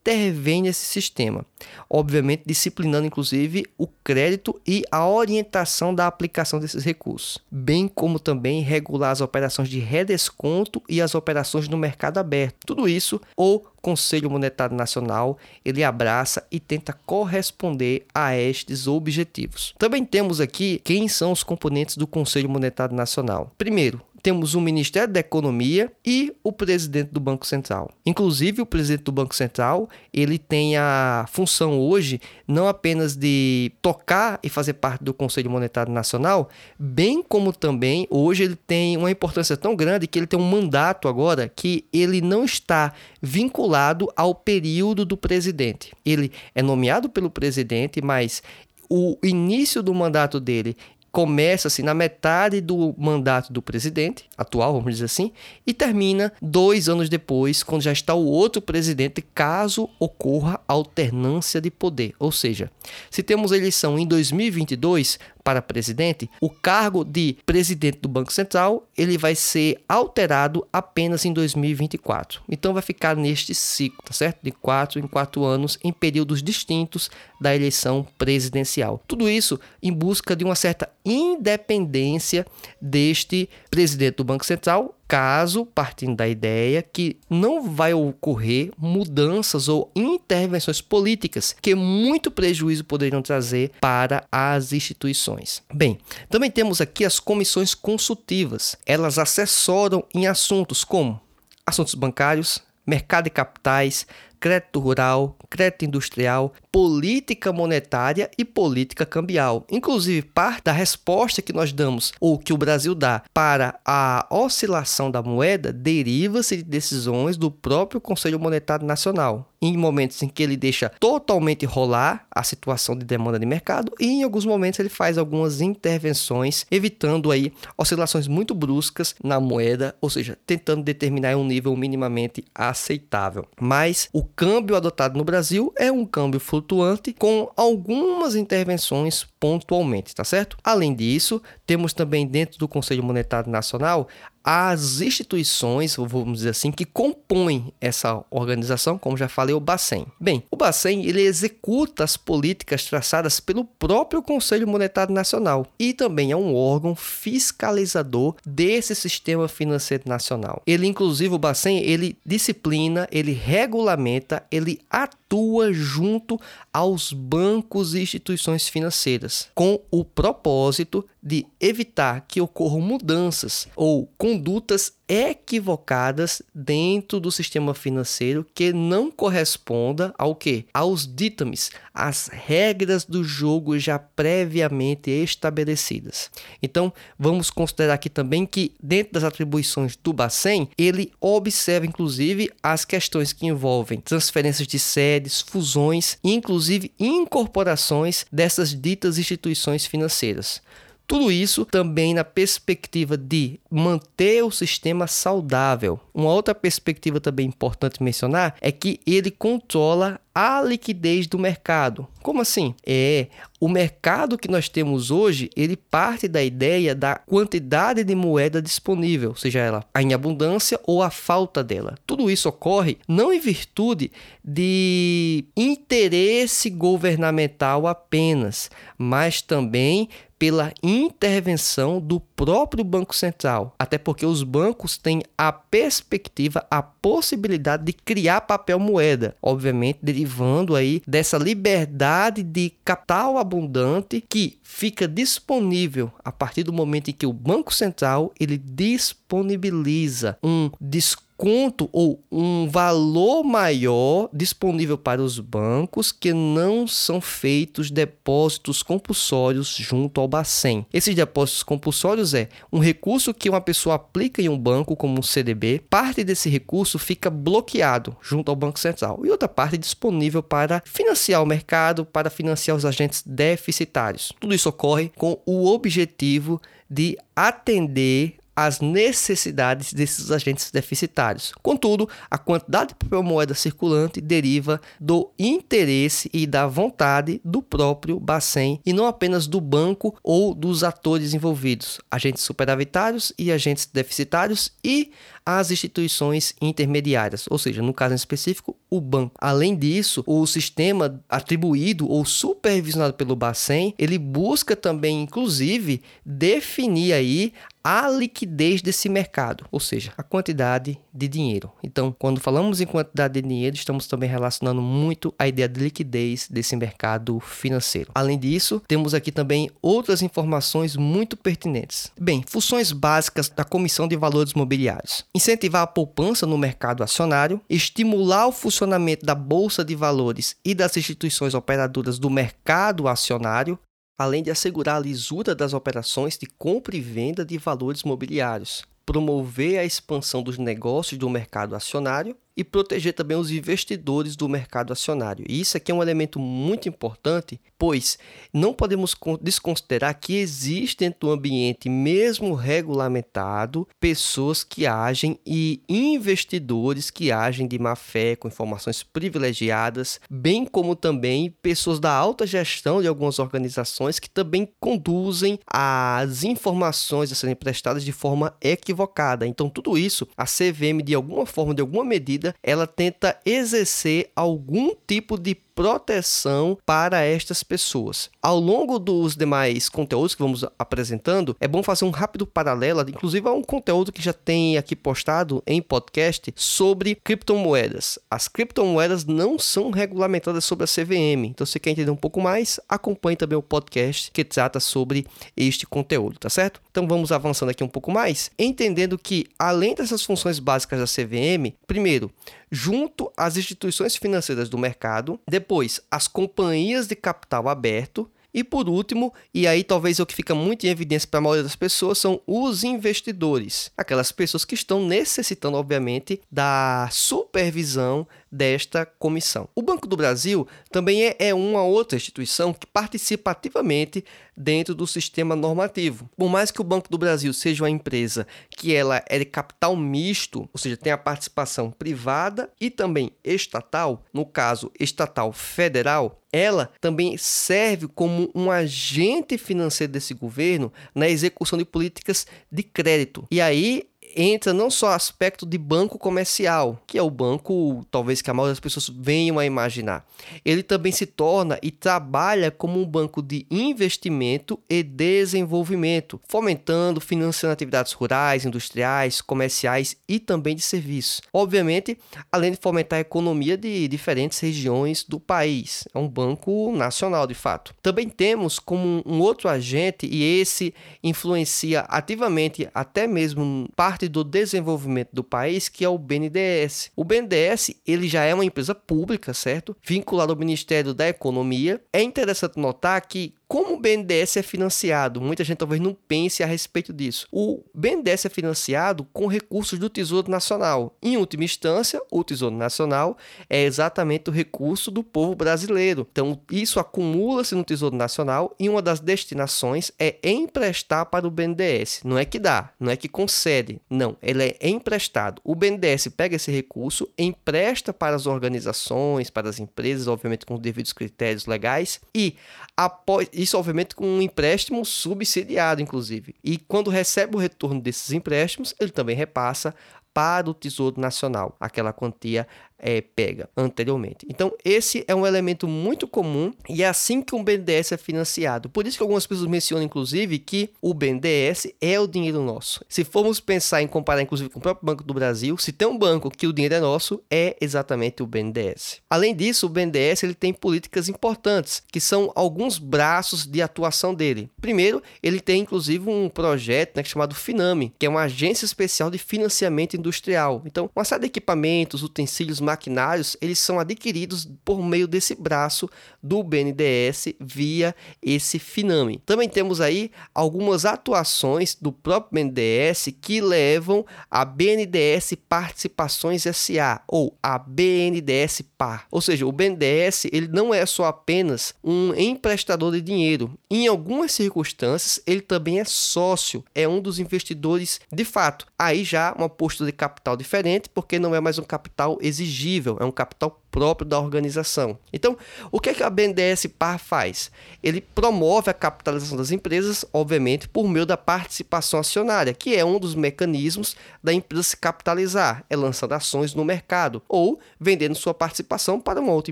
intervém 0.08 0.62
nesse 0.62 0.86
sistema, 0.86 1.46
obviamente 1.90 2.44
disciplinando 2.46 3.06
inclusive 3.06 3.66
o 3.78 3.88
crédito 3.88 4.60
e 4.66 4.84
a 4.90 5.06
orientação 5.06 5.94
da 5.94 6.08
aplicação 6.08 6.60
desses 6.60 6.86
recursos, 6.86 7.40
bem 7.52 7.90
como 7.90 8.18
também 8.18 8.62
regular 8.62 9.12
as 9.12 9.20
operações 9.20 9.68
de 9.68 9.80
redesconto 9.80 10.82
e 10.88 11.02
as 11.02 11.14
operações 11.14 11.68
no 11.68 11.78
mercado 11.78 12.20
aberto. 12.20 12.56
Tudo 12.66 12.88
isso 12.88 13.20
o 13.36 13.62
Conselho 13.82 14.30
Monetário 14.30 14.76
Nacional 14.76 15.38
ele 15.64 15.84
abraça 15.84 16.46
e 16.52 16.60
tenta 16.60 16.94
corresponder 17.06 18.06
a 18.14 18.36
estes 18.36 18.88
objetivos. 18.88 19.74
Também 19.78 20.04
temos 20.06 20.40
aqui 20.40 20.82
quem 20.84 21.08
são 21.08 21.32
os 21.32 21.44
componentes 21.44 21.98
do 21.98 22.08
Conselho 22.08 22.50
Monetário 22.50 22.96
Nacional. 22.96 23.52
Primeiro, 23.58 24.02
temos 24.22 24.56
o 24.56 24.62
Ministério 24.62 25.14
da 25.14 25.20
Economia 25.20 25.92
e 26.06 26.34
o 26.44 26.52
presidente 26.52 27.10
do 27.12 27.20
Banco 27.20 27.46
Central. 27.46 27.92
Inclusive, 28.06 28.62
o 28.62 28.66
presidente 28.66 29.04
do 29.04 29.12
Banco 29.12 29.36
Central, 29.36 29.90
ele 30.14 30.38
tem 30.38 30.78
a 30.78 31.26
função 31.30 31.80
hoje 31.80 32.20
não 32.48 32.68
apenas 32.68 33.16
de 33.16 33.72
tocar 33.82 34.40
e 34.44 34.50
fazer 34.50 34.74
parte 34.74 35.04
do 35.04 35.14
Conselho 35.14 35.50
Monetário 35.50 35.92
Nacional, 35.92 36.50
bem 36.78 37.24
como 37.24 37.54
também 37.54 38.08
hoje 38.10 38.44
ele 38.44 38.56
tem 38.56 38.98
uma 38.98 39.12
importância 39.12 39.56
tão 39.56 39.76
grande 39.76 40.08
que 40.08 40.20
ele 40.20 40.28
tem 40.28 40.40
um 40.40 40.50
mandato 40.50 41.08
agora 41.08 41.52
que 41.54 41.86
ele 41.92 42.22
não 42.22 42.44
está 42.44 42.94
vinculado 43.22 44.12
ao 44.16 44.34
período 44.34 45.06
do 45.06 45.18
presidente. 45.18 45.94
Ele 46.06 46.32
é 46.56 46.62
nomeado 46.62 47.10
pelo 47.10 47.30
presidente, 47.30 48.02
mas 48.02 48.42
o 48.90 49.18
início 49.22 49.84
do 49.84 49.94
mandato 49.94 50.40
dele 50.40 50.76
começa-se 51.18 51.82
na 51.82 51.96
metade 51.96 52.62
do 52.62 52.94
mandato 52.96 53.52
do 53.52 53.60
presidente 53.60 54.26
atual, 54.38 54.74
vamos 54.74 54.94
dizer 54.94 55.06
assim, 55.06 55.32
e 55.66 55.74
termina 55.74 56.32
dois 56.40 56.88
anos 56.88 57.10
depois, 57.10 57.64
quando 57.64 57.82
já 57.82 57.92
está 57.92 58.14
o 58.14 58.24
outro 58.24 58.62
presidente, 58.62 59.26
caso 59.34 59.90
ocorra 60.00 60.60
alternância 60.68 61.60
de 61.60 61.72
poder. 61.72 62.14
Ou 62.20 62.32
seja, 62.32 62.70
se 63.10 63.24
temos 63.24 63.52
eleição 63.52 63.98
em 63.98 64.06
2022, 64.06 65.18
para 65.48 65.62
presidente, 65.62 66.30
o 66.42 66.50
cargo 66.50 67.06
de 67.06 67.38
presidente 67.46 68.00
do 68.00 68.10
Banco 68.10 68.34
Central 68.34 68.86
ele 68.98 69.18
vai 69.18 69.34
ser 69.34 69.82
alterado 69.88 70.68
apenas 70.74 71.24
em 71.24 71.32
2024. 71.32 72.42
Então 72.50 72.74
vai 72.74 72.82
ficar 72.82 73.16
neste 73.16 73.56
ciclo, 73.56 74.04
tá 74.04 74.12
certo? 74.12 74.40
De 74.44 74.52
quatro 74.52 75.00
em 75.00 75.08
quatro 75.08 75.46
anos 75.46 75.80
em 75.82 75.94
períodos 75.94 76.44
distintos 76.44 77.10
da 77.40 77.56
eleição 77.56 78.06
presidencial. 78.18 79.02
Tudo 79.08 79.30
isso 79.30 79.58
em 79.82 79.94
busca 79.94 80.36
de 80.36 80.44
uma 80.44 80.54
certa 80.54 80.90
independência 81.06 82.46
deste 82.82 83.50
presidente 83.72 84.18
do 84.18 84.26
Banco 84.26 84.46
Central 84.46 84.97
caso, 85.08 85.66
partindo 85.66 86.16
da 86.16 86.28
ideia 86.28 86.82
que 86.82 87.18
não 87.30 87.70
vai 87.70 87.94
ocorrer 87.94 88.72
mudanças 88.78 89.70
ou 89.70 89.92
intervenções 89.96 90.82
políticas 90.82 91.56
que 91.62 91.74
muito 91.74 92.30
prejuízo 92.30 92.84
poderiam 92.84 93.22
trazer 93.22 93.72
para 93.80 94.26
as 94.32 94.74
instituições. 94.74 95.64
Bem, 95.74 95.98
também 96.30 96.52
temos 96.52 96.82
aqui 96.82 97.06
as 97.06 97.20
comissões 97.20 97.74
consultivas. 97.74 98.78
Elas 98.86 99.18
assessoram 99.18 100.04
em 100.14 100.28
assuntos 100.28 100.84
como 100.84 101.20
assuntos 101.66 101.96
bancários, 101.96 102.62
mercado 102.86 103.26
de 103.26 103.30
capitais, 103.30 104.08
crédito 104.40 104.80
rural, 104.80 105.36
crédito 105.50 105.86
industrial, 105.86 106.54
política 106.72 107.52
monetária 107.52 108.30
e 108.38 108.46
política 108.46 109.06
cambial. 109.06 109.66
Inclusive, 109.72 110.22
parte 110.22 110.66
da 110.66 110.72
resposta 110.72 111.42
que 111.42 111.54
nós 111.54 111.72
damos 111.72 112.12
ou 112.20 112.38
que 112.38 112.54
o 112.54 112.58
Brasil 112.58 112.94
dá 112.94 113.24
para 113.34 113.80
a 113.86 114.26
oscilação 114.30 115.10
da 115.10 115.22
moeda 115.22 115.72
deriva-se 115.74 116.58
de 116.58 116.64
decisões 116.64 117.38
do 117.38 117.50
próprio 117.50 118.02
Conselho 118.02 118.40
Monetário 118.40 118.86
Nacional 118.86 119.52
em 119.62 119.76
momentos 119.76 120.22
em 120.22 120.28
que 120.28 120.44
ele 120.44 120.58
deixa 120.58 120.90
totalmente 121.00 121.66
rolar 121.66 122.26
a 122.32 122.44
situação 122.44 122.96
de 122.96 123.06
demanda 123.06 123.40
de 123.40 123.46
mercado 123.46 123.92
e 124.00 124.08
em 124.08 124.24
alguns 124.24 124.46
momentos 124.46 124.80
ele 124.80 124.90
faz 124.90 125.18
algumas 125.18 125.62
intervenções 125.62 126.66
evitando 126.70 127.32
aí 127.32 127.52
oscilações 127.78 128.28
muito 128.28 128.54
bruscas 128.54 129.16
na 129.24 129.40
moeda, 129.40 129.96
ou 130.02 130.10
seja, 130.10 130.38
tentando 130.46 130.84
determinar 130.84 131.36
um 131.36 131.46
nível 131.46 131.76
minimamente 131.76 132.44
aceitável. 132.54 133.46
Mas 133.60 134.10
o 134.14 134.24
câmbio 134.24 134.76
adotado 134.76 135.18
no 135.18 135.24
Brasil 135.24 135.74
é 135.78 135.92
um 135.92 136.06
câmbio 136.06 136.40
flutuante 136.40 137.14
com 137.14 137.52
algumas 137.56 138.36
intervenções 138.36 139.28
pontualmente, 139.40 140.16
tá 140.16 140.24
certo? 140.24 140.58
Além 140.64 140.94
disso, 140.94 141.42
temos 141.66 141.94
também 141.94 142.26
dentro 142.26 142.58
do 142.58 142.68
Conselho 142.68 143.04
Monetário 143.04 143.52
Nacional 143.52 144.08
as 144.50 145.02
instituições, 145.02 145.98
vamos 145.98 146.38
dizer 146.38 146.52
assim, 146.52 146.72
que 146.72 146.86
compõem 146.86 147.74
essa 147.82 148.24
organização, 148.32 148.98
como 148.98 149.18
já 149.18 149.28
falei, 149.28 149.54
o 149.54 149.60
Bacen. 149.60 150.06
Bem, 150.22 150.42
o 150.50 150.56
Bacen 150.56 151.06
ele 151.06 151.22
executa 151.22 152.06
as 152.06 152.16
políticas 152.16 152.86
traçadas 152.86 153.42
pelo 153.42 153.66
próprio 153.66 154.24
Conselho 154.24 154.66
Monetário 154.66 155.14
Nacional 155.14 155.68
e 155.78 155.94
também 155.94 156.32
é 156.32 156.38
um 156.38 156.56
órgão 156.56 156.96
fiscalizador 156.96 158.36
desse 158.46 158.96
sistema 158.96 159.50
financeiro 159.50 160.04
nacional. 160.08 160.62
Ele, 160.66 160.88
inclusive, 160.88 161.36
o 161.36 161.40
Bacen, 161.40 161.80
ele 161.80 162.18
disciplina, 162.26 163.06
ele 163.12 163.34
regulamenta, 163.34 164.44
ele 164.50 164.80
atua 164.90 165.27
junto 165.74 166.40
aos 166.74 167.12
bancos 167.12 167.94
e 167.94 168.02
instituições 168.02 168.68
financeiras, 168.68 169.50
com 169.54 169.80
o 169.92 170.04
propósito 170.04 171.06
de 171.22 171.46
evitar 171.60 172.26
que 172.28 172.42
ocorram 172.42 172.82
mudanças 172.82 173.68
ou 173.76 174.08
condutas 174.18 174.94
equivocadas 175.08 176.42
dentro 176.54 177.20
do 177.20 177.32
sistema 177.32 177.74
financeiro 177.74 178.46
que 178.54 178.74
não 178.74 179.10
corresponda 179.10 180.14
ao 180.18 180.36
que? 180.36 180.66
Aos 180.74 181.08
ditames, 181.08 181.72
às 181.94 182.28
regras 182.28 183.06
do 183.06 183.24
jogo 183.24 183.80
já 183.80 183.98
previamente 183.98 185.10
estabelecidas. 185.10 186.30
Então, 186.62 186.94
vamos 187.18 187.50
considerar 187.50 187.94
aqui 187.94 188.10
também 188.10 188.46
que 188.46 188.74
dentro 188.82 189.14
das 189.14 189.24
atribuições 189.24 189.96
do 189.96 190.12
Bacen, 190.12 190.70
ele 190.78 191.12
observa 191.22 191.86
inclusive 191.86 192.52
as 192.62 192.84
questões 192.84 193.32
que 193.32 193.48
envolvem 193.48 194.02
transferências 194.02 194.68
de 194.68 194.80
sedes, 194.80 195.42
fusões 195.42 196.18
inclusive 196.24 196.92
incorporações 197.00 198.26
dessas 198.32 198.74
ditas 198.74 199.18
instituições 199.18 199.86
financeiras. 199.86 200.62
Tudo 201.08 201.32
isso 201.32 201.64
também 201.64 202.14
na 202.14 202.26
perspectiva 202.26 203.16
de 203.16 203.62
manter 203.72 204.44
o 204.44 204.52
sistema 204.52 205.08
saudável. 205.08 205.98
Uma 206.14 206.34
outra 206.34 206.54
perspectiva 206.54 207.22
também 207.22 207.48
importante 207.48 208.04
mencionar 208.04 208.56
é 208.60 208.74
que 208.74 209.00
ele 209.08 209.32
controla 209.32 210.20
a 210.36 210.62
liquidez 210.62 211.26
do 211.26 211.40
mercado. 211.40 212.06
Como 212.28 212.42
assim? 212.42 212.76
É, 212.86 213.28
o 213.58 213.70
mercado 213.70 214.38
que 214.38 214.52
nós 214.52 214.68
temos 214.68 215.12
hoje, 215.12 215.50
ele 215.56 215.78
parte 215.78 216.28
da 216.28 216.44
ideia 216.44 216.94
da 216.94 217.16
quantidade 217.16 218.04
de 218.04 218.14
moeda 218.16 218.62
disponível, 218.62 219.34
seja 219.34 219.60
ela 219.60 219.86
em 219.98 220.14
abundância 220.14 220.78
ou 220.84 221.02
a 221.02 221.10
falta 221.10 221.64
dela. 221.64 221.96
Tudo 222.06 222.30
isso 222.30 222.50
ocorre 222.50 222.98
não 223.08 223.32
em 223.32 223.40
virtude 223.40 224.12
de 224.44 225.46
interesse 225.56 226.70
governamental 226.70 227.88
apenas, 227.88 228.70
mas 228.98 229.42
também 229.42 230.10
pela 230.38 230.72
intervenção 230.84 232.00
do 232.00 232.20
próprio 232.20 232.84
Banco 232.84 233.16
Central, 233.16 233.74
até 233.80 233.98
porque 233.98 234.24
os 234.24 234.44
bancos 234.44 234.96
têm 234.96 235.24
a 235.36 235.52
perspectiva, 235.52 236.64
a 236.70 236.84
possibilidade 236.84 237.84
de 237.84 237.94
criar 237.94 238.42
papel 238.42 238.78
moeda, 238.78 239.36
obviamente 239.42 239.98
derivando 240.00 240.76
aí 240.76 241.02
dessa 241.08 241.40
liberdade 241.40 242.17
de 242.44 242.74
capital 242.84 243.38
abundante 243.38 244.24
que 244.28 244.58
fica 244.64 245.08
disponível 245.08 246.12
a 246.24 246.32
partir 246.32 246.64
do 246.64 246.74
momento 246.74 247.10
em 247.10 247.14
que 247.14 247.26
o 247.26 247.34
Banco 247.34 247.74
Central 247.74 248.34
ele 248.40 248.58
disponibiliza 248.58 250.38
um 250.44 250.72
desconto 250.82 251.27
desconto 251.38 251.88
ou 251.92 252.24
um 252.32 252.68
valor 252.68 253.44
maior 253.44 254.30
disponível 254.34 254.98
para 254.98 255.22
os 255.22 255.40
bancos 255.40 256.12
que 256.12 256.34
não 256.34 256.88
são 256.88 257.22
feitos 257.22 257.92
depósitos 257.92 258.82
compulsórios 258.82 259.76
junto 259.78 260.20
ao 260.20 260.28
Bacen. 260.28 260.86
Esses 260.92 261.14
depósitos 261.14 261.62
compulsórios 261.62 262.34
é 262.34 262.50
um 262.72 262.80
recurso 262.80 263.34
que 263.34 263.50
uma 263.50 263.62
pessoa 263.62 263.96
aplica 263.96 264.42
em 264.42 264.50
um 264.50 264.58
banco 264.58 264.96
como 264.96 265.20
um 265.20 265.24
CDB, 265.24 265.82
parte 265.90 266.24
desse 266.24 266.50
recurso 266.50 266.98
fica 266.98 267.30
bloqueado 267.30 268.18
junto 268.22 268.50
ao 268.50 268.56
Banco 268.56 268.80
Central 268.80 269.22
e 269.24 269.30
outra 269.30 269.48
parte 269.48 269.78
disponível 269.78 270.42
para 270.42 270.82
financiar 270.86 271.44
o 271.44 271.46
mercado, 271.46 272.04
para 272.04 272.30
financiar 272.30 272.76
os 272.76 272.86
agentes 272.86 273.24
deficitários. 273.26 274.34
Tudo 274.40 274.56
isso 274.56 274.70
ocorre 274.70 275.12
com 275.16 275.40
o 275.46 275.68
objetivo 275.68 276.60
de 276.90 277.18
atender 277.36 278.37
as 278.58 278.82
necessidades 278.82 279.94
desses 279.94 280.32
agentes 280.32 280.72
deficitários. 280.72 281.54
Contudo, 281.62 282.10
a 282.32 282.40
quantidade 282.40 282.96
de 283.00 283.22
moeda 283.22 283.54
circulante 283.54 284.20
deriva 284.20 284.82
do 285.00 285.32
interesse 285.38 286.28
e 286.34 286.48
da 286.48 286.66
vontade 286.66 287.40
do 287.46 287.62
próprio 287.62 288.20
Bacen 288.20 288.82
e 288.84 288.92
não 288.94 289.06
apenas 289.06 289.46
do 289.46 289.62
banco 289.62 290.18
ou 290.24 290.56
dos 290.56 290.84
atores 290.84 291.36
envolvidos, 291.36 292.02
agentes 292.10 292.42
superavitários 292.42 293.32
e 293.38 293.52
agentes 293.52 293.86
deficitários 293.86 294.72
e 294.84 295.12
as 295.48 295.72
instituições 295.72 296.54
intermediárias, 296.62 297.46
ou 297.50 297.58
seja, 297.58 297.82
no 297.82 297.94
caso 297.94 298.14
específico, 298.14 298.76
o 298.90 299.00
banco. 299.00 299.36
Além 299.40 299.78
disso, 299.78 300.22
o 300.28 300.46
sistema 300.46 301.24
atribuído 301.30 302.10
ou 302.10 302.26
supervisionado 302.26 303.14
pelo 303.14 303.34
Bacen, 303.34 303.96
ele 303.98 304.18
busca 304.18 304.76
também, 304.76 305.24
inclusive, 305.24 306.02
definir 306.26 307.14
aí 307.14 307.54
a 307.90 308.10
liquidez 308.10 308.82
desse 308.82 309.08
mercado, 309.08 309.66
ou 309.72 309.80
seja, 309.80 310.12
a 310.18 310.22
quantidade 310.22 311.00
de 311.14 311.28
dinheiro. 311.30 311.72
Então, 311.82 312.14
quando 312.20 312.42
falamos 312.42 312.82
em 312.82 312.86
quantidade 312.86 313.36
de 313.36 313.48
dinheiro, 313.48 313.78
estamos 313.78 314.08
também 314.08 314.30
relacionando 314.30 314.82
muito 314.82 315.34
a 315.40 315.48
ideia 315.48 315.70
de 315.70 315.80
liquidez 315.80 316.50
desse 316.52 316.76
mercado 316.76 317.40
financeiro. 317.40 318.12
Além 318.14 318.38
disso, 318.38 318.82
temos 318.90 319.14
aqui 319.14 319.32
também 319.32 319.70
outras 319.82 320.22
informações 320.22 320.98
muito 320.98 321.38
pertinentes. 321.38 322.12
Bem, 322.20 322.44
funções 322.46 322.92
básicas 322.92 323.48
da 323.48 323.64
Comissão 323.64 324.06
de 324.06 324.18
Valores 324.18 324.54
Mobiliários: 324.54 325.24
incentivar 325.38 325.84
a 325.84 325.88
poupança 325.88 326.46
no 326.46 326.58
mercado 326.58 327.04
acionário, 327.04 327.62
estimular 327.70 328.48
o 328.48 328.52
funcionamento 328.52 329.26
da 329.26 329.36
bolsa 329.36 329.86
de 329.86 329.96
valores 329.96 330.56
e 330.66 330.76
das 330.76 330.98
instituições 330.98 331.54
operadoras 331.54 332.20
do 332.20 332.30
mercado 332.30 333.08
acionário, 333.08 333.80
além 334.18 334.44
de 334.44 334.52
assegurar 334.52 334.98
a 334.98 335.00
lisura 335.00 335.56
das 335.56 335.74
operações 335.74 336.38
de 336.38 336.46
compra 336.46 336.98
e 336.98 337.02
venda 337.02 337.46
de 337.46 337.58
valores 337.58 338.04
mobiliários, 338.04 338.84
promover 339.06 339.80
a 339.80 339.86
expansão 339.86 340.42
dos 340.44 340.58
negócios 340.58 341.20
do 341.20 341.30
mercado 341.30 341.76
acionário 341.76 342.36
e 342.58 342.64
proteger 342.64 343.14
também 343.14 343.38
os 343.38 343.52
investidores 343.52 344.36
do 344.36 344.50
mercado 344.50 344.92
acionário. 344.92 345.46
E 345.48 345.62
isso 345.62 345.78
aqui 345.78 345.92
é 345.92 345.96
um 345.96 346.02
elemento 346.02 346.40
muito 346.40 346.90
importante, 346.90 347.62
pois 347.78 348.18
não 348.52 348.74
podemos 348.74 349.16
desconsiderar 349.40 350.20
que 350.20 350.36
existe 350.36 350.98
dentro 350.98 351.20
do 351.22 351.32
ambiente, 351.32 351.88
mesmo 351.88 352.56
regulamentado, 352.56 353.88
pessoas 354.00 354.64
que 354.64 354.88
agem 354.88 355.40
e 355.46 355.84
investidores 355.88 357.12
que 357.12 357.32
agem 357.32 357.68
de 357.68 357.78
má 357.78 357.96
fé, 357.96 358.36
com 358.36 358.48
informações 358.48 359.04
privilegiadas, 359.04 360.20
bem 360.28 360.66
como 360.66 360.96
também 360.96 361.54
pessoas 361.62 362.00
da 362.00 362.12
alta 362.12 362.48
gestão 362.48 363.02
de 363.02 363.08
algumas 363.08 363.38
organizações 363.38 364.18
que 364.18 364.30
também 364.30 364.68
conduzem 364.80 365.60
as 365.68 366.44
informações 366.44 367.32
a 367.32 367.36
serem 367.36 367.56
prestadas 367.56 368.04
de 368.04 368.12
forma 368.12 368.56
equivocada. 368.60 369.46
Então, 369.46 369.70
tudo 369.70 369.96
isso, 369.96 370.28
a 370.36 370.46
CVM, 370.46 371.04
de 371.04 371.14
alguma 371.14 371.46
forma, 371.46 371.76
de 371.76 371.82
alguma 371.82 372.04
medida, 372.04 372.47
ela 372.62 372.88
tenta 372.88 373.40
exercer 373.46 374.32
algum 374.36 374.94
tipo 375.06 375.38
de 375.38 375.56
proteção 375.78 376.76
para 376.84 377.22
estas 377.22 377.62
pessoas. 377.62 378.32
Ao 378.42 378.60
longo 378.60 378.98
dos 378.98 379.36
demais 379.36 379.88
conteúdos 379.90 380.34
que 380.34 380.42
vamos 380.42 380.66
apresentando, 380.80 381.56
é 381.60 381.68
bom 381.68 381.84
fazer 381.84 382.04
um 382.04 382.10
rápido 382.10 382.48
paralelo, 382.48 383.08
inclusive 383.08 383.48
a 383.48 383.52
um 383.52 383.62
conteúdo 383.62 384.12
que 384.12 384.20
já 384.20 384.34
tem 384.34 384.76
aqui 384.76 384.96
postado 384.96 385.62
em 385.68 385.80
podcast 385.80 386.52
sobre 386.56 387.14
criptomoedas. 387.14 388.18
As 388.28 388.48
criptomoedas 388.48 389.24
não 389.24 389.60
são 389.60 389.92
regulamentadas 389.92 390.66
sobre 390.66 390.86
a 390.86 390.88
CVM, 390.88 391.46
então 391.46 391.68
se 391.68 391.80
quer 391.80 391.92
entender 391.92 392.10
um 392.10 392.16
pouco 392.16 392.42
mais, 392.42 392.80
acompanhe 392.90 393.38
também 393.38 393.56
o 393.56 393.62
podcast 393.62 394.32
que 394.32 394.44
trata 394.44 394.80
sobre 394.80 395.28
este 395.56 395.86
conteúdo, 395.86 396.40
tá 396.40 396.50
certo? 396.50 396.82
Então 396.90 397.08
vamos 397.08 397.32
avançando 397.32 397.70
aqui 397.70 397.84
um 397.84 397.88
pouco 397.88 398.12
mais, 398.12 398.50
entendendo 398.58 399.16
que 399.16 399.46
além 399.60 399.94
dessas 399.94 400.24
funções 400.24 400.58
básicas 400.58 401.00
da 401.00 401.06
CVM, 401.06 401.76
primeiro, 401.86 402.32
junto 402.72 403.32
às 403.36 403.58
instituições 403.58 404.16
financeiras 404.16 404.70
do 404.70 404.78
mercado, 404.78 405.40
depois 405.48 406.02
as 406.10 406.28
companhias 406.28 407.08
de 407.08 407.16
capital 407.16 407.68
aberto 407.68 408.30
e 408.58 408.64
por 408.64 408.90
último, 408.90 409.32
e 409.54 409.68
aí 409.68 409.84
talvez 409.84 410.20
é 410.20 410.24
o 410.24 410.26
que 410.26 410.34
fica 410.34 410.56
muito 410.56 410.86
em 410.86 410.90
evidência 410.90 411.28
para 411.30 411.38
a 411.38 411.42
maioria 411.42 411.64
das 411.64 411.76
pessoas, 411.76 412.18
são 412.18 412.42
os 412.48 412.84
investidores. 412.84 413.92
Aquelas 413.96 414.32
pessoas 414.32 414.66
que 414.66 414.74
estão 414.74 415.06
necessitando, 415.06 415.78
obviamente, 415.78 416.42
da 416.52 417.08
supervisão 417.12 418.28
desta 418.52 419.06
comissão. 419.06 419.70
O 419.76 419.82
Banco 419.82 420.08
do 420.08 420.18
Brasil 420.18 420.68
também 420.92 421.26
é, 421.26 421.36
é 421.40 421.54
uma 421.54 421.84
outra 421.84 422.16
instituição 422.16 422.74
que 422.74 422.86
participa 422.86 423.52
ativamente 423.52 424.24
dentro 424.56 424.96
do 424.96 425.06
sistema 425.06 425.56
normativo. 425.56 426.30
Por 426.36 426.50
mais 426.50 426.72
que 426.72 426.82
o 426.82 426.84
Banco 426.84 427.10
do 427.10 427.18
Brasil 427.18 427.54
seja 427.54 427.84
uma 427.84 427.90
empresa 427.90 428.48
que 428.70 428.94
ela 428.94 429.24
é 429.28 429.38
de 429.38 429.46
capital 429.46 429.96
misto, 429.96 430.68
ou 430.74 430.80
seja, 430.80 430.98
tem 430.98 431.14
a 431.14 431.18
participação 431.18 431.92
privada 431.92 432.72
e 432.82 432.90
também 432.90 433.32
estatal, 433.44 434.24
no 434.34 434.46
caso 434.46 434.92
estatal 435.00 435.54
federal, 435.54 436.42
ela 436.52 436.92
também 437.00 437.38
serve 437.38 438.08
como 438.08 438.50
um 438.56 438.72
agente 438.72 439.58
financeiro 439.58 440.14
desse 440.14 440.34
governo 440.34 440.92
na 441.14 441.30
execução 441.30 441.78
de 441.78 441.86
políticas 441.86 442.48
de 442.72 442.82
crédito. 442.84 443.46
E 443.52 443.62
aí 443.62 444.10
entra 444.38 444.72
não 444.72 444.90
só 444.90 445.10
aspecto 445.10 445.66
de 445.66 445.78
banco 445.78 446.20
comercial, 446.20 447.02
que 447.08 447.18
é 447.18 447.22
o 447.22 447.30
banco 447.30 448.06
talvez 448.12 448.42
que 448.42 448.50
a 448.50 448.54
maioria 448.54 448.74
das 448.74 448.80
pessoas 448.80 449.10
venham 449.10 449.58
a 449.58 449.66
imaginar. 449.66 450.26
Ele 450.64 450.84
também 450.84 451.12
se 451.12 451.26
torna 451.26 451.80
e 451.82 451.90
trabalha 451.90 452.70
como 452.70 453.02
um 453.02 453.06
banco 453.06 453.42
de 453.42 453.66
investimento 453.72 454.80
e 454.90 455.02
desenvolvimento, 455.02 456.40
fomentando, 456.48 457.20
financiando 457.20 457.74
atividades 457.74 458.14
rurais, 458.14 458.66
industriais, 458.66 459.42
comerciais 459.42 460.16
e 460.28 460.40
também 460.40 460.76
de 460.76 460.82
serviços. 460.82 461.42
Obviamente, 461.52 462.18
além 462.52 462.72
de 462.72 462.78
fomentar 462.80 463.18
a 463.18 463.22
economia 463.22 463.76
de 463.76 464.08
diferentes 464.08 464.60
regiões 464.60 465.24
do 465.24 465.40
país. 465.40 466.08
É 466.14 466.20
um 466.20 466.28
banco 466.28 466.96
nacional, 466.96 467.48
de 467.48 467.54
fato. 467.54 467.94
Também 468.02 468.30
temos 468.30 468.78
como 468.78 469.24
um 469.26 469.40
outro 469.40 469.70
agente, 469.70 470.28
e 470.28 470.60
esse 470.60 470.94
influencia 471.24 472.02
ativamente 472.02 472.88
até 472.94 473.26
mesmo 473.26 473.90
parte 473.96 474.27
do 474.30 474.44
desenvolvimento 474.44 475.30
do 475.34 475.44
país, 475.44 475.90
que 475.90 476.04
é 476.04 476.10
o 476.10 476.18
BNDES. 476.18 477.12
O 477.16 477.24
BNDES, 477.24 477.92
ele 478.06 478.28
já 478.28 478.44
é 478.44 478.54
uma 478.54 478.66
empresa 478.66 478.94
pública, 478.94 479.54
certo? 479.54 479.96
Vinculado 480.04 480.52
ao 480.52 480.60
Ministério 480.60 481.14
da 481.14 481.28
Economia. 481.28 482.02
É 482.12 482.22
interessante 482.22 482.80
notar 482.80 483.22
que 483.28 483.54
como 483.68 483.96
o 483.96 484.00
BNDES 484.00 484.58
é 484.58 484.62
financiado? 484.62 485.42
Muita 485.42 485.64
gente 485.64 485.80
talvez 485.80 486.02
não 486.02 486.14
pense 486.14 486.64
a 486.64 486.66
respeito 486.66 487.12
disso. 487.12 487.46
O 487.52 487.84
BNDES 487.94 488.46
é 488.46 488.50
financiado 488.50 489.26
com 489.34 489.46
recursos 489.46 490.00
do 490.00 490.10
Tesouro 490.10 490.50
Nacional. 490.50 491.14
Em 491.22 491.36
última 491.36 491.66
instância, 491.66 492.22
o 492.32 492.46
Tesouro 492.46 492.76
Nacional 492.76 493.38
é 493.70 493.84
exatamente 493.84 494.50
o 494.50 494.54
recurso 494.54 495.12
do 495.12 495.22
povo 495.22 495.54
brasileiro. 495.54 496.26
Então, 496.32 496.58
isso 496.72 496.98
acumula-se 496.98 497.76
no 497.76 497.84
Tesouro 497.84 498.16
Nacional 498.16 498.74
e 498.80 498.88
uma 498.88 499.02
das 499.02 499.20
destinações 499.20 500.14
é 500.18 500.38
emprestar 500.44 501.26
para 501.26 501.46
o 501.46 501.52
BNDES. 501.52 502.22
Não 502.24 502.38
é 502.38 502.46
que 502.46 502.60
dá, 502.60 502.94
não 502.98 503.12
é 503.12 503.18
que 503.18 503.28
concede, 503.28 504.00
não, 504.10 504.38
ele 504.42 504.64
é 504.64 504.90
emprestado. 504.90 505.62
O 505.64 505.76
BNDES 505.76 506.30
pega 506.30 506.56
esse 506.56 506.72
recurso, 506.72 507.28
empresta 507.38 508.14
para 508.14 508.36
as 508.36 508.46
organizações, 508.46 509.50
para 509.50 509.68
as 509.68 509.78
empresas, 509.78 510.28
obviamente 510.28 510.66
com 510.66 510.76
os 510.76 510.80
devidos 510.80 511.12
critérios 511.12 511.66
legais, 511.66 512.22
e 512.34 512.56
após 512.96 513.50
isso, 513.58 513.78
obviamente, 513.78 514.16
com 514.16 514.26
um 514.26 514.42
empréstimo 514.42 515.04
subsidiado, 515.04 516.02
inclusive. 516.02 516.56
E 516.64 516.78
quando 516.78 517.10
recebe 517.10 517.56
o 517.56 517.60
retorno 517.60 518.00
desses 518.00 518.32
empréstimos, 518.32 518.94
ele 519.00 519.12
também 519.12 519.36
repassa 519.36 519.96
para 520.34 520.70
o 520.70 520.74
Tesouro 520.74 521.20
Nacional, 521.20 521.76
aquela 521.80 522.14
quantia 522.14 522.68
é, 523.00 523.22
pega 523.22 523.70
anteriormente. 523.76 524.46
Então, 524.50 524.74
esse 524.84 525.24
é 525.28 525.36
um 525.36 525.46
elemento 525.46 525.88
muito 525.88 526.28
comum 526.28 526.74
e 526.90 527.04
é 527.04 527.08
assim 527.08 527.42
que 527.42 527.56
um 527.56 527.64
BNDES 527.64 528.12
é 528.12 528.18
financiado. 528.18 528.90
Por 528.90 529.06
isso 529.06 529.18
que 529.18 529.24
algumas 529.24 529.46
pessoas 529.46 529.70
mencionam, 529.70 530.04
inclusive, 530.04 530.60
que 530.60 530.90
o 531.02 531.14
BNDES 531.14 531.88
é 532.02 532.20
o 532.20 532.28
dinheiro 532.28 532.62
nosso. 532.62 533.04
Se 533.08 533.24
formos 533.24 533.60
pensar 533.60 534.02
em 534.02 534.08
comparar, 534.08 534.42
inclusive, 534.42 534.70
com 534.70 534.80
o 534.80 534.82
próprio 534.82 535.06
Banco 535.06 535.24
do 535.24 535.34
Brasil, 535.34 535.78
se 535.78 535.92
tem 535.92 536.08
um 536.08 536.18
banco 536.18 536.50
que 536.50 536.68
o 536.68 536.74
dinheiro 536.74 536.96
é 536.96 537.00
nosso, 537.00 537.42
é 537.50 537.76
exatamente 537.80 538.42
o 538.42 538.48
BNDES. 538.48 539.22
Além 539.30 539.56
disso, 539.56 539.86
o 539.86 539.90
BNDES 539.90 540.44
ele 540.44 540.56
tem 540.56 540.74
políticas 540.74 541.30
importantes, 541.30 542.04
que 542.12 542.20
são 542.20 542.52
alguns 542.56 542.98
braços 542.98 543.66
de 543.66 543.82
atuação 543.82 544.34
dele. 544.34 544.70
Primeiro, 544.82 545.22
ele 545.42 545.60
tem, 545.60 545.82
inclusive, 545.82 546.30
um 546.30 546.50
projeto 546.50 547.18
né, 547.18 547.24
chamado 547.24 547.54
Finame, 547.54 548.14
que 548.18 548.26
é 548.26 548.30
uma 548.30 548.44
agência 548.44 548.86
especial 548.86 549.30
de 549.30 549.38
financiamento 549.38 550.16
industrial. 550.16 550.82
Então, 550.86 551.10
uma 551.16 551.26
série 551.26 551.42
de 551.42 551.48
equipamentos, 551.48 552.24
utensílios 552.24 552.80
maquinários, 552.88 553.58
eles 553.60 553.80
são 553.80 554.00
adquiridos 554.00 554.68
por 554.86 555.04
meio 555.04 555.28
desse 555.28 555.54
braço 555.54 556.10
do 556.42 556.64
BNDES 556.64 557.50
via 557.60 558.16
esse 558.42 558.80
Finame. 558.80 559.42
Também 559.46 559.68
temos 559.68 560.00
aí 560.00 560.32
algumas 560.56 561.04
atuações 561.04 561.96
do 562.00 562.12
próprio 562.12 562.64
BNDES 562.64 563.30
que 563.42 563.60
levam 563.60 564.26
a 564.50 564.64
BNDES 564.64 565.54
Participações 565.68 566.64
SA 566.64 567.22
ou 567.28 567.58
a 567.62 567.78
BNDES 567.78 568.82
PAR. 568.98 569.28
Ou 569.30 569.42
seja, 569.42 569.66
o 569.66 569.72
BNDES 569.72 570.46
ele 570.46 570.70
não 570.70 570.94
é 570.94 571.06
só 571.06 571.26
apenas 571.26 571.94
um 572.02 572.34
emprestador 572.34 573.12
de 573.12 573.22
dinheiro. 573.22 573.78
Em 573.90 574.08
algumas 574.08 574.54
circunstâncias, 574.54 575.42
ele 575.46 575.62
também 575.62 576.00
é 576.00 576.06
sócio, 576.06 576.84
é 576.96 577.08
um 577.08 577.20
dos 577.20 577.40
investidores 577.40 578.22
de 578.32 578.46
fato. 578.46 578.88
Aí 578.98 579.24
já 579.26 579.54
uma 579.54 579.68
postura 579.68 580.10
de 580.10 580.16
capital 580.16 580.56
diferente, 580.56 581.10
porque 581.10 581.38
não 581.38 581.54
é 581.54 581.60
mais 581.60 581.78
um 581.78 581.84
capital 581.84 582.38
exigido 582.42 582.77
é 583.20 583.26
um 583.26 583.32
capital 583.32 583.82
próprio 583.98 584.28
da 584.28 584.40
organização. 584.40 585.18
Então, 585.34 585.58
o 585.92 586.00
que, 586.00 586.10
é 586.10 586.14
que 586.14 586.22
a 586.22 586.30
BNDES 586.30 586.86
Par 587.00 587.18
faz? 587.18 587.72
Ele 588.04 588.22
promove 588.22 588.92
a 588.92 588.94
capitalização 588.94 589.58
das 589.58 589.72
empresas, 589.72 590.24
obviamente, 590.32 590.88
por 590.88 591.08
meio 591.08 591.26
da 591.26 591.36
participação 591.36 592.20
acionária, 592.20 592.74
que 592.74 592.96
é 592.96 593.04
um 593.04 593.20
dos 593.20 593.34
mecanismos 593.34 594.16
da 594.44 594.54
empresa 594.54 594.84
se 594.84 594.98
capitalizar, 594.98 595.84
é 595.90 595.96
lançando 595.96 596.34
ações 596.34 596.76
no 596.76 596.86
mercado 596.86 597.42
ou 597.50 597.80
vendendo 598.00 598.36
sua 598.36 598.54
participação 598.54 599.20
para 599.20 599.40
uma 599.40 599.52
outra 599.52 599.72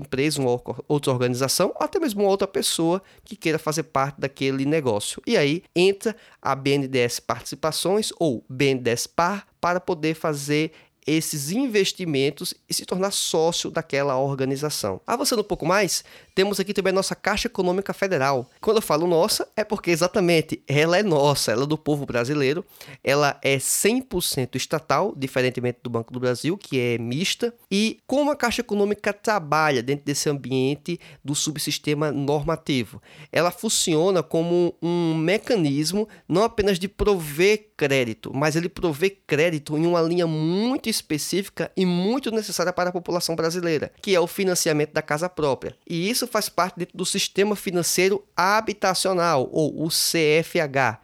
empresa, 0.00 0.40
uma 0.40 0.60
outra 0.88 1.12
organização, 1.12 1.72
ou 1.76 1.84
até 1.84 2.00
mesmo 2.00 2.22
uma 2.22 2.30
outra 2.30 2.48
pessoa 2.48 3.00
que 3.24 3.36
queira 3.36 3.58
fazer 3.58 3.84
parte 3.84 4.20
daquele 4.20 4.64
negócio. 4.64 5.22
E 5.26 5.36
aí 5.36 5.62
entra 5.74 6.16
a 6.42 6.54
BNDES 6.54 7.20
Participações 7.20 8.12
ou 8.18 8.44
BNDES 8.48 9.06
Par 9.06 9.46
para 9.60 9.80
poder 9.80 10.14
fazer 10.14 10.70
esses 11.06 11.50
investimentos 11.50 12.54
e 12.68 12.74
se 12.74 12.84
tornar 12.84 13.12
sócio 13.12 13.70
daquela 13.70 14.18
organização. 14.18 15.00
Avançando 15.06 15.40
um 15.40 15.44
pouco 15.44 15.64
mais, 15.64 16.04
temos 16.34 16.58
aqui 16.58 16.74
também 16.74 16.90
a 16.90 16.94
nossa 16.94 17.14
Caixa 17.14 17.46
Econômica 17.46 17.94
Federal. 17.94 18.50
Quando 18.60 18.78
eu 18.78 18.82
falo 18.82 19.06
nossa, 19.06 19.48
é 19.56 19.62
porque 19.62 19.90
exatamente 19.90 20.62
ela 20.66 20.98
é 20.98 21.02
nossa, 21.02 21.52
ela 21.52 21.62
é 21.62 21.66
do 21.66 21.78
povo 21.78 22.04
brasileiro, 22.04 22.64
ela 23.04 23.38
é 23.42 23.56
100% 23.56 24.56
estatal, 24.56 25.14
diferentemente 25.16 25.78
do 25.82 25.90
Banco 25.90 26.12
do 26.12 26.20
Brasil, 26.20 26.58
que 26.58 26.78
é 26.78 26.98
mista. 26.98 27.54
E 27.70 27.98
como 28.06 28.30
a 28.30 28.36
Caixa 28.36 28.60
Econômica 28.60 29.12
trabalha 29.12 29.82
dentro 29.82 30.04
desse 30.04 30.28
ambiente 30.28 30.98
do 31.24 31.34
subsistema 31.34 32.10
normativo? 32.10 33.00
Ela 33.30 33.50
funciona 33.50 34.22
como 34.22 34.74
um 34.82 35.14
mecanismo 35.14 36.08
não 36.28 36.42
apenas 36.42 36.78
de 36.78 36.88
prover 36.88 37.70
crédito, 37.76 38.32
mas 38.34 38.56
ele 38.56 38.68
provê 38.68 39.10
crédito 39.10 39.76
em 39.76 39.86
uma 39.86 40.00
linha 40.00 40.26
muito 40.26 40.88
específica 40.88 41.70
e 41.76 41.84
muito 41.84 42.30
necessária 42.30 42.72
para 42.72 42.90
a 42.90 42.92
população 42.92 43.36
brasileira, 43.36 43.92
que 44.00 44.14
é 44.14 44.20
o 44.20 44.26
financiamento 44.26 44.92
da 44.92 45.02
casa 45.02 45.28
própria. 45.28 45.76
E 45.86 46.08
isso 46.08 46.26
faz 46.26 46.48
parte 46.48 46.78
dentro 46.78 46.96
do 46.96 47.04
sistema 47.04 47.54
financeiro 47.54 48.24
habitacional, 48.36 49.48
ou 49.52 49.84
o 49.84 49.88
CFH. 49.88 51.00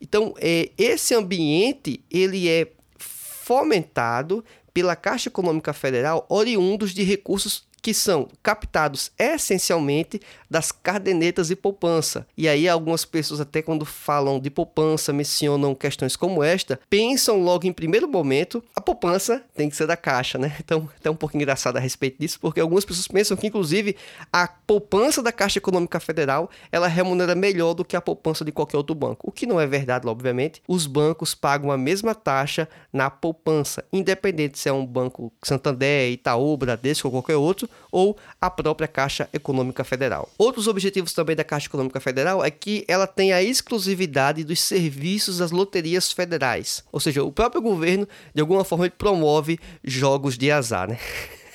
Então, 0.00 0.34
é, 0.38 0.70
esse 0.76 1.14
ambiente 1.14 2.04
ele 2.10 2.48
é 2.48 2.68
fomentado 2.98 4.44
pela 4.72 4.96
Caixa 4.96 5.28
Econômica 5.28 5.72
Federal 5.72 6.26
oriundos 6.28 6.92
de 6.92 7.02
recursos 7.02 7.66
que 7.82 7.92
são 7.92 8.28
captados 8.42 9.10
essencialmente 9.18 10.20
das 10.52 10.70
cardenetas 10.70 11.50
e 11.50 11.56
poupança. 11.56 12.26
E 12.36 12.46
aí 12.46 12.68
algumas 12.68 13.06
pessoas 13.06 13.40
até 13.40 13.62
quando 13.62 13.86
falam 13.86 14.38
de 14.38 14.50
poupança 14.50 15.12
mencionam 15.12 15.74
questões 15.74 16.14
como 16.14 16.44
esta, 16.44 16.78
pensam 16.90 17.42
logo 17.42 17.66
em 17.66 17.72
primeiro 17.72 18.06
momento, 18.06 18.62
a 18.76 18.80
poupança 18.80 19.42
tem 19.56 19.70
que 19.70 19.74
ser 19.74 19.86
da 19.86 19.96
caixa, 19.96 20.36
né? 20.36 20.54
Então, 20.60 20.88
é 21.02 21.10
um 21.10 21.16
pouco 21.16 21.36
engraçado 21.36 21.78
a 21.78 21.80
respeito 21.80 22.18
disso, 22.20 22.38
porque 22.38 22.60
algumas 22.60 22.84
pessoas 22.84 23.08
pensam 23.08 23.36
que 23.36 23.46
inclusive 23.46 23.96
a 24.30 24.46
poupança 24.46 25.22
da 25.22 25.32
Caixa 25.32 25.58
Econômica 25.58 25.98
Federal, 25.98 26.50
ela 26.70 26.86
remunera 26.86 27.34
melhor 27.34 27.72
do 27.72 27.84
que 27.84 27.96
a 27.96 28.00
poupança 28.00 28.44
de 28.44 28.52
qualquer 28.52 28.76
outro 28.76 28.94
banco. 28.94 29.28
O 29.28 29.32
que 29.32 29.46
não 29.46 29.58
é 29.58 29.66
verdade, 29.66 30.06
obviamente. 30.06 30.62
Os 30.68 30.86
bancos 30.86 31.34
pagam 31.34 31.70
a 31.70 31.78
mesma 31.78 32.14
taxa 32.14 32.68
na 32.92 33.08
poupança, 33.08 33.84
independente 33.90 34.58
se 34.58 34.68
é 34.68 34.72
um 34.72 34.84
banco 34.84 35.32
Santander, 35.42 36.12
Itaú, 36.12 36.56
Bradesco 36.58 37.08
ou 37.08 37.12
qualquer 37.12 37.36
outro, 37.36 37.68
ou 37.90 38.16
a 38.38 38.50
própria 38.50 38.86
Caixa 38.86 39.28
Econômica 39.32 39.82
Federal. 39.82 40.28
Outros 40.42 40.66
objetivos 40.66 41.12
também 41.12 41.36
da 41.36 41.44
Caixa 41.44 41.68
Econômica 41.68 42.00
Federal 42.00 42.44
é 42.44 42.50
que 42.50 42.84
ela 42.88 43.06
tem 43.06 43.32
a 43.32 43.40
exclusividade 43.40 44.42
dos 44.42 44.58
serviços 44.58 45.38
das 45.38 45.52
loterias 45.52 46.10
federais. 46.10 46.82
Ou 46.90 46.98
seja, 46.98 47.22
o 47.22 47.30
próprio 47.30 47.62
governo, 47.62 48.08
de 48.34 48.40
alguma 48.40 48.64
forma, 48.64 48.90
promove 48.90 49.60
jogos 49.84 50.36
de 50.36 50.50
azar, 50.50 50.88
né? 50.88 50.98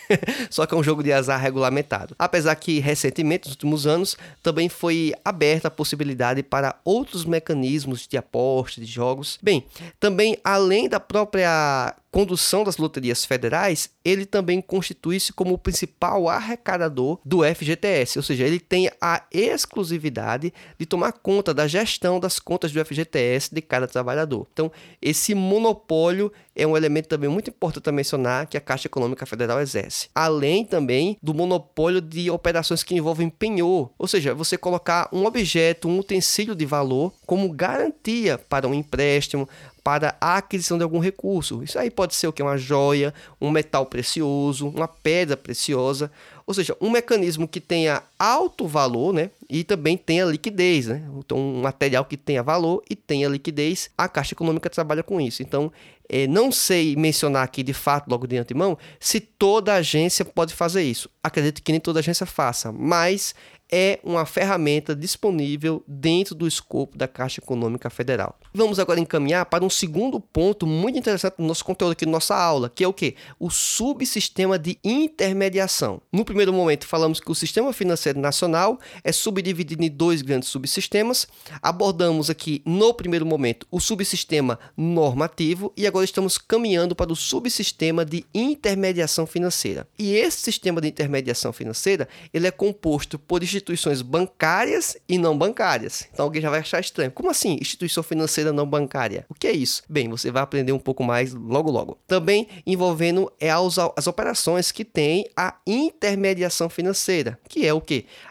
Só 0.50 0.66
que 0.66 0.74
é 0.74 0.78
um 0.78 0.84
jogo 0.84 1.04
de 1.04 1.12
azar 1.12 1.38
regulamentado. 1.38 2.16
Apesar 2.18 2.56
que 2.56 2.80
recentemente, 2.80 3.50
nos 3.50 3.56
últimos 3.56 3.86
anos, 3.86 4.16
também 4.42 4.70
foi 4.70 5.14
aberta 5.26 5.68
a 5.68 5.72
possibilidade 5.72 6.42
para 6.42 6.80
outros 6.86 7.26
mecanismos 7.26 8.08
de 8.08 8.16
aposta 8.16 8.80
de 8.80 8.88
jogos. 8.88 9.38
Bem, 9.44 9.66
também 10.00 10.38
além 10.46 10.88
da 10.88 11.02
própria 11.02 11.94
condução 12.18 12.64
das 12.64 12.78
loterias 12.78 13.24
federais, 13.24 13.92
ele 14.04 14.26
também 14.26 14.60
constitui-se 14.60 15.32
como 15.32 15.54
o 15.54 15.58
principal 15.58 16.28
arrecadador 16.28 17.20
do 17.24 17.44
FGTS, 17.44 18.18
ou 18.18 18.24
seja, 18.24 18.44
ele 18.44 18.60
tem 18.60 18.90
a 19.00 19.22
exclusividade 19.32 20.52
de 20.80 20.86
tomar 20.88 21.12
conta 21.12 21.54
da 21.54 21.68
gestão 21.68 22.20
das 22.20 22.40
contas 22.40 22.72
do 22.72 22.84
FGTS 22.84 23.54
de 23.54 23.62
cada 23.62 23.88
trabalhador. 23.88 24.48
Então, 24.52 24.72
esse 25.00 25.36
monopólio 25.36 26.32
é 26.56 26.66
um 26.66 26.76
elemento 26.76 27.08
também 27.08 27.30
muito 27.30 27.52
importante 27.52 27.88
a 27.88 27.92
mencionar 27.92 28.48
que 28.48 28.58
a 28.58 28.62
Caixa 28.62 28.88
Econômica 28.88 29.28
Federal 29.28 29.62
exerce. 29.62 30.10
Além 30.16 30.66
também 30.66 31.20
do 31.22 31.36
monopólio 31.36 32.02
de 32.02 32.32
operações 32.32 32.82
que 32.82 32.96
envolvem 32.96 33.30
penhor, 33.30 33.92
ou 33.96 34.08
seja, 34.08 34.34
você 34.34 34.58
colocar 34.58 35.08
um 35.14 35.26
objeto, 35.28 35.88
um 35.88 36.00
utensílio 36.00 36.56
de 36.56 36.66
valor 36.66 37.14
como 37.28 37.52
garantia 37.52 38.40
para 38.40 38.68
um 38.68 38.74
empréstimo, 38.74 39.48
para 39.88 40.18
a 40.20 40.36
aquisição 40.36 40.78
de 40.78 40.84
algum 40.84 41.00
recurso. 41.00 41.64
Isso 41.64 41.80
aí 41.80 41.90
pode 41.90 42.14
ser 42.14 42.28
o 42.28 42.34
que? 42.34 42.44
Uma 42.44 42.58
joia, 42.58 43.14
um 43.40 43.50
metal 43.50 43.86
precioso, 43.86 44.68
uma 44.68 44.86
pedra 44.86 45.38
preciosa, 45.38 46.12
ou 46.46 46.54
seja, 46.54 46.76
um 46.82 46.90
mecanismo 46.90 47.48
que 47.48 47.62
tenha 47.62 48.04
alto 48.20 48.68
valor, 48.68 49.14
né? 49.14 49.32
E 49.50 49.64
também 49.64 49.98
tenha 49.98 50.26
liquidez, 50.26 50.88
né? 50.88 51.04
Então, 51.18 51.38
um 51.38 51.62
material 51.62 52.04
que 52.06 52.18
tenha 52.18 52.44
valor 52.44 52.84
e 52.90 52.96
tenha 52.96 53.30
liquidez, 53.30 53.90
a 53.98 54.08
Caixa 54.08 54.34
Econômica 54.34 54.70
trabalha 54.70 55.04
com 55.04 55.22
isso. 55.22 55.42
Então, 55.42 55.72
é, 56.10 56.26
não 56.26 56.52
sei 56.52 56.96
mencionar 56.96 57.44
aqui 57.44 57.62
de 57.64 57.74
fato, 57.74 58.10
logo 58.10 58.28
de 58.28 58.38
antemão, 58.38 58.78
se 59.00 59.20
toda 59.20 59.74
agência 59.74 60.24
pode 60.24 60.54
fazer 60.54 60.84
isso. 60.84 61.10
Acredito 61.24 61.62
que 61.62 61.72
nem 61.72 61.82
toda 61.82 62.00
agência 62.00 62.26
faça, 62.26 62.72
mas 62.72 63.36
é 63.70 64.00
uma 64.04 64.26
ferramenta 64.26 64.96
disponível 64.96 65.84
dentro 65.86 66.34
do 66.34 66.48
escopo 66.48 66.98
da 66.98 67.08
Caixa 67.08 67.42
Econômica 67.42 67.90
Federal. 67.90 68.40
Vamos 68.54 68.80
agora 68.80 69.00
encaminhar 69.00 69.46
para 69.46 69.64
um 69.64 69.70
segundo 69.70 70.20
ponto 70.20 70.66
muito 70.66 70.98
interessante 70.98 71.36
do 71.38 71.44
nosso 71.44 71.66
conteúdo 71.66 71.92
aqui, 71.92 72.06
nossa 72.06 72.36
aula, 72.36 72.72
que 72.74 72.84
é 72.84 72.88
o 72.88 72.94
que? 72.94 73.16
O 73.38 73.50
subsistema 73.50 74.58
de 74.58 74.80
intermediação. 74.84 76.02
No 76.12 76.24
primeiro 76.24 76.54
momento, 76.54 76.88
falamos 76.88 77.20
que 77.20 77.30
o 77.30 77.36
sistema 77.36 77.74
financeiro 77.74 78.07
nacional 78.16 78.80
é 79.04 79.12
subdividido 79.12 79.84
em 79.84 79.90
dois 79.90 80.22
grandes 80.22 80.50
subsistemas. 80.50 81.28
Abordamos 81.62 82.30
aqui, 82.30 82.62
no 82.66 82.94
primeiro 82.94 83.26
momento, 83.26 83.68
o 83.72 83.80
subsistema 83.80 84.60
normativo 84.76 85.74
e 85.76 85.88
agora 85.88 86.06
estamos 86.06 86.38
caminhando 86.38 86.96
para 86.96 87.12
o 87.12 87.16
subsistema 87.16 88.06
de 88.06 88.26
intermediação 88.34 89.26
financeira. 89.26 89.88
E 89.98 90.14
esse 90.14 90.40
sistema 90.40 90.82
de 90.82 90.88
intermediação 90.88 91.52
financeira, 91.52 92.08
ele 92.34 92.48
é 92.48 92.52
composto 92.52 93.20
por 93.20 93.44
instituições 93.44 94.02
bancárias 94.02 94.98
e 95.08 95.18
não 95.18 95.38
bancárias. 95.38 96.08
Então 96.14 96.26
alguém 96.26 96.42
já 96.42 96.50
vai 96.50 96.60
achar 96.60 96.80
estranho. 96.80 97.12
Como 97.12 97.30
assim 97.30 97.58
instituição 97.62 98.04
financeira 98.04 98.52
não 98.52 98.66
bancária? 98.66 99.26
O 99.30 99.34
que 99.34 99.48
é 99.48 99.52
isso? 99.52 99.84
Bem, 99.90 100.10
você 100.10 100.32
vai 100.32 100.44
aprender 100.44 100.72
um 100.72 100.80
pouco 100.80 101.04
mais 101.04 101.34
logo 101.34 101.72
logo. 101.72 101.98
Também 102.08 102.48
envolvendo 102.66 103.32
é 103.40 103.50
as, 103.50 104.08
operações 104.08 104.72
que 104.72 104.86
tem 104.86 105.30
a 105.36 105.56
intermediação 105.66 106.70
financeira, 106.70 107.40
que 107.48 107.66
é 107.66 107.74
o 107.74 107.82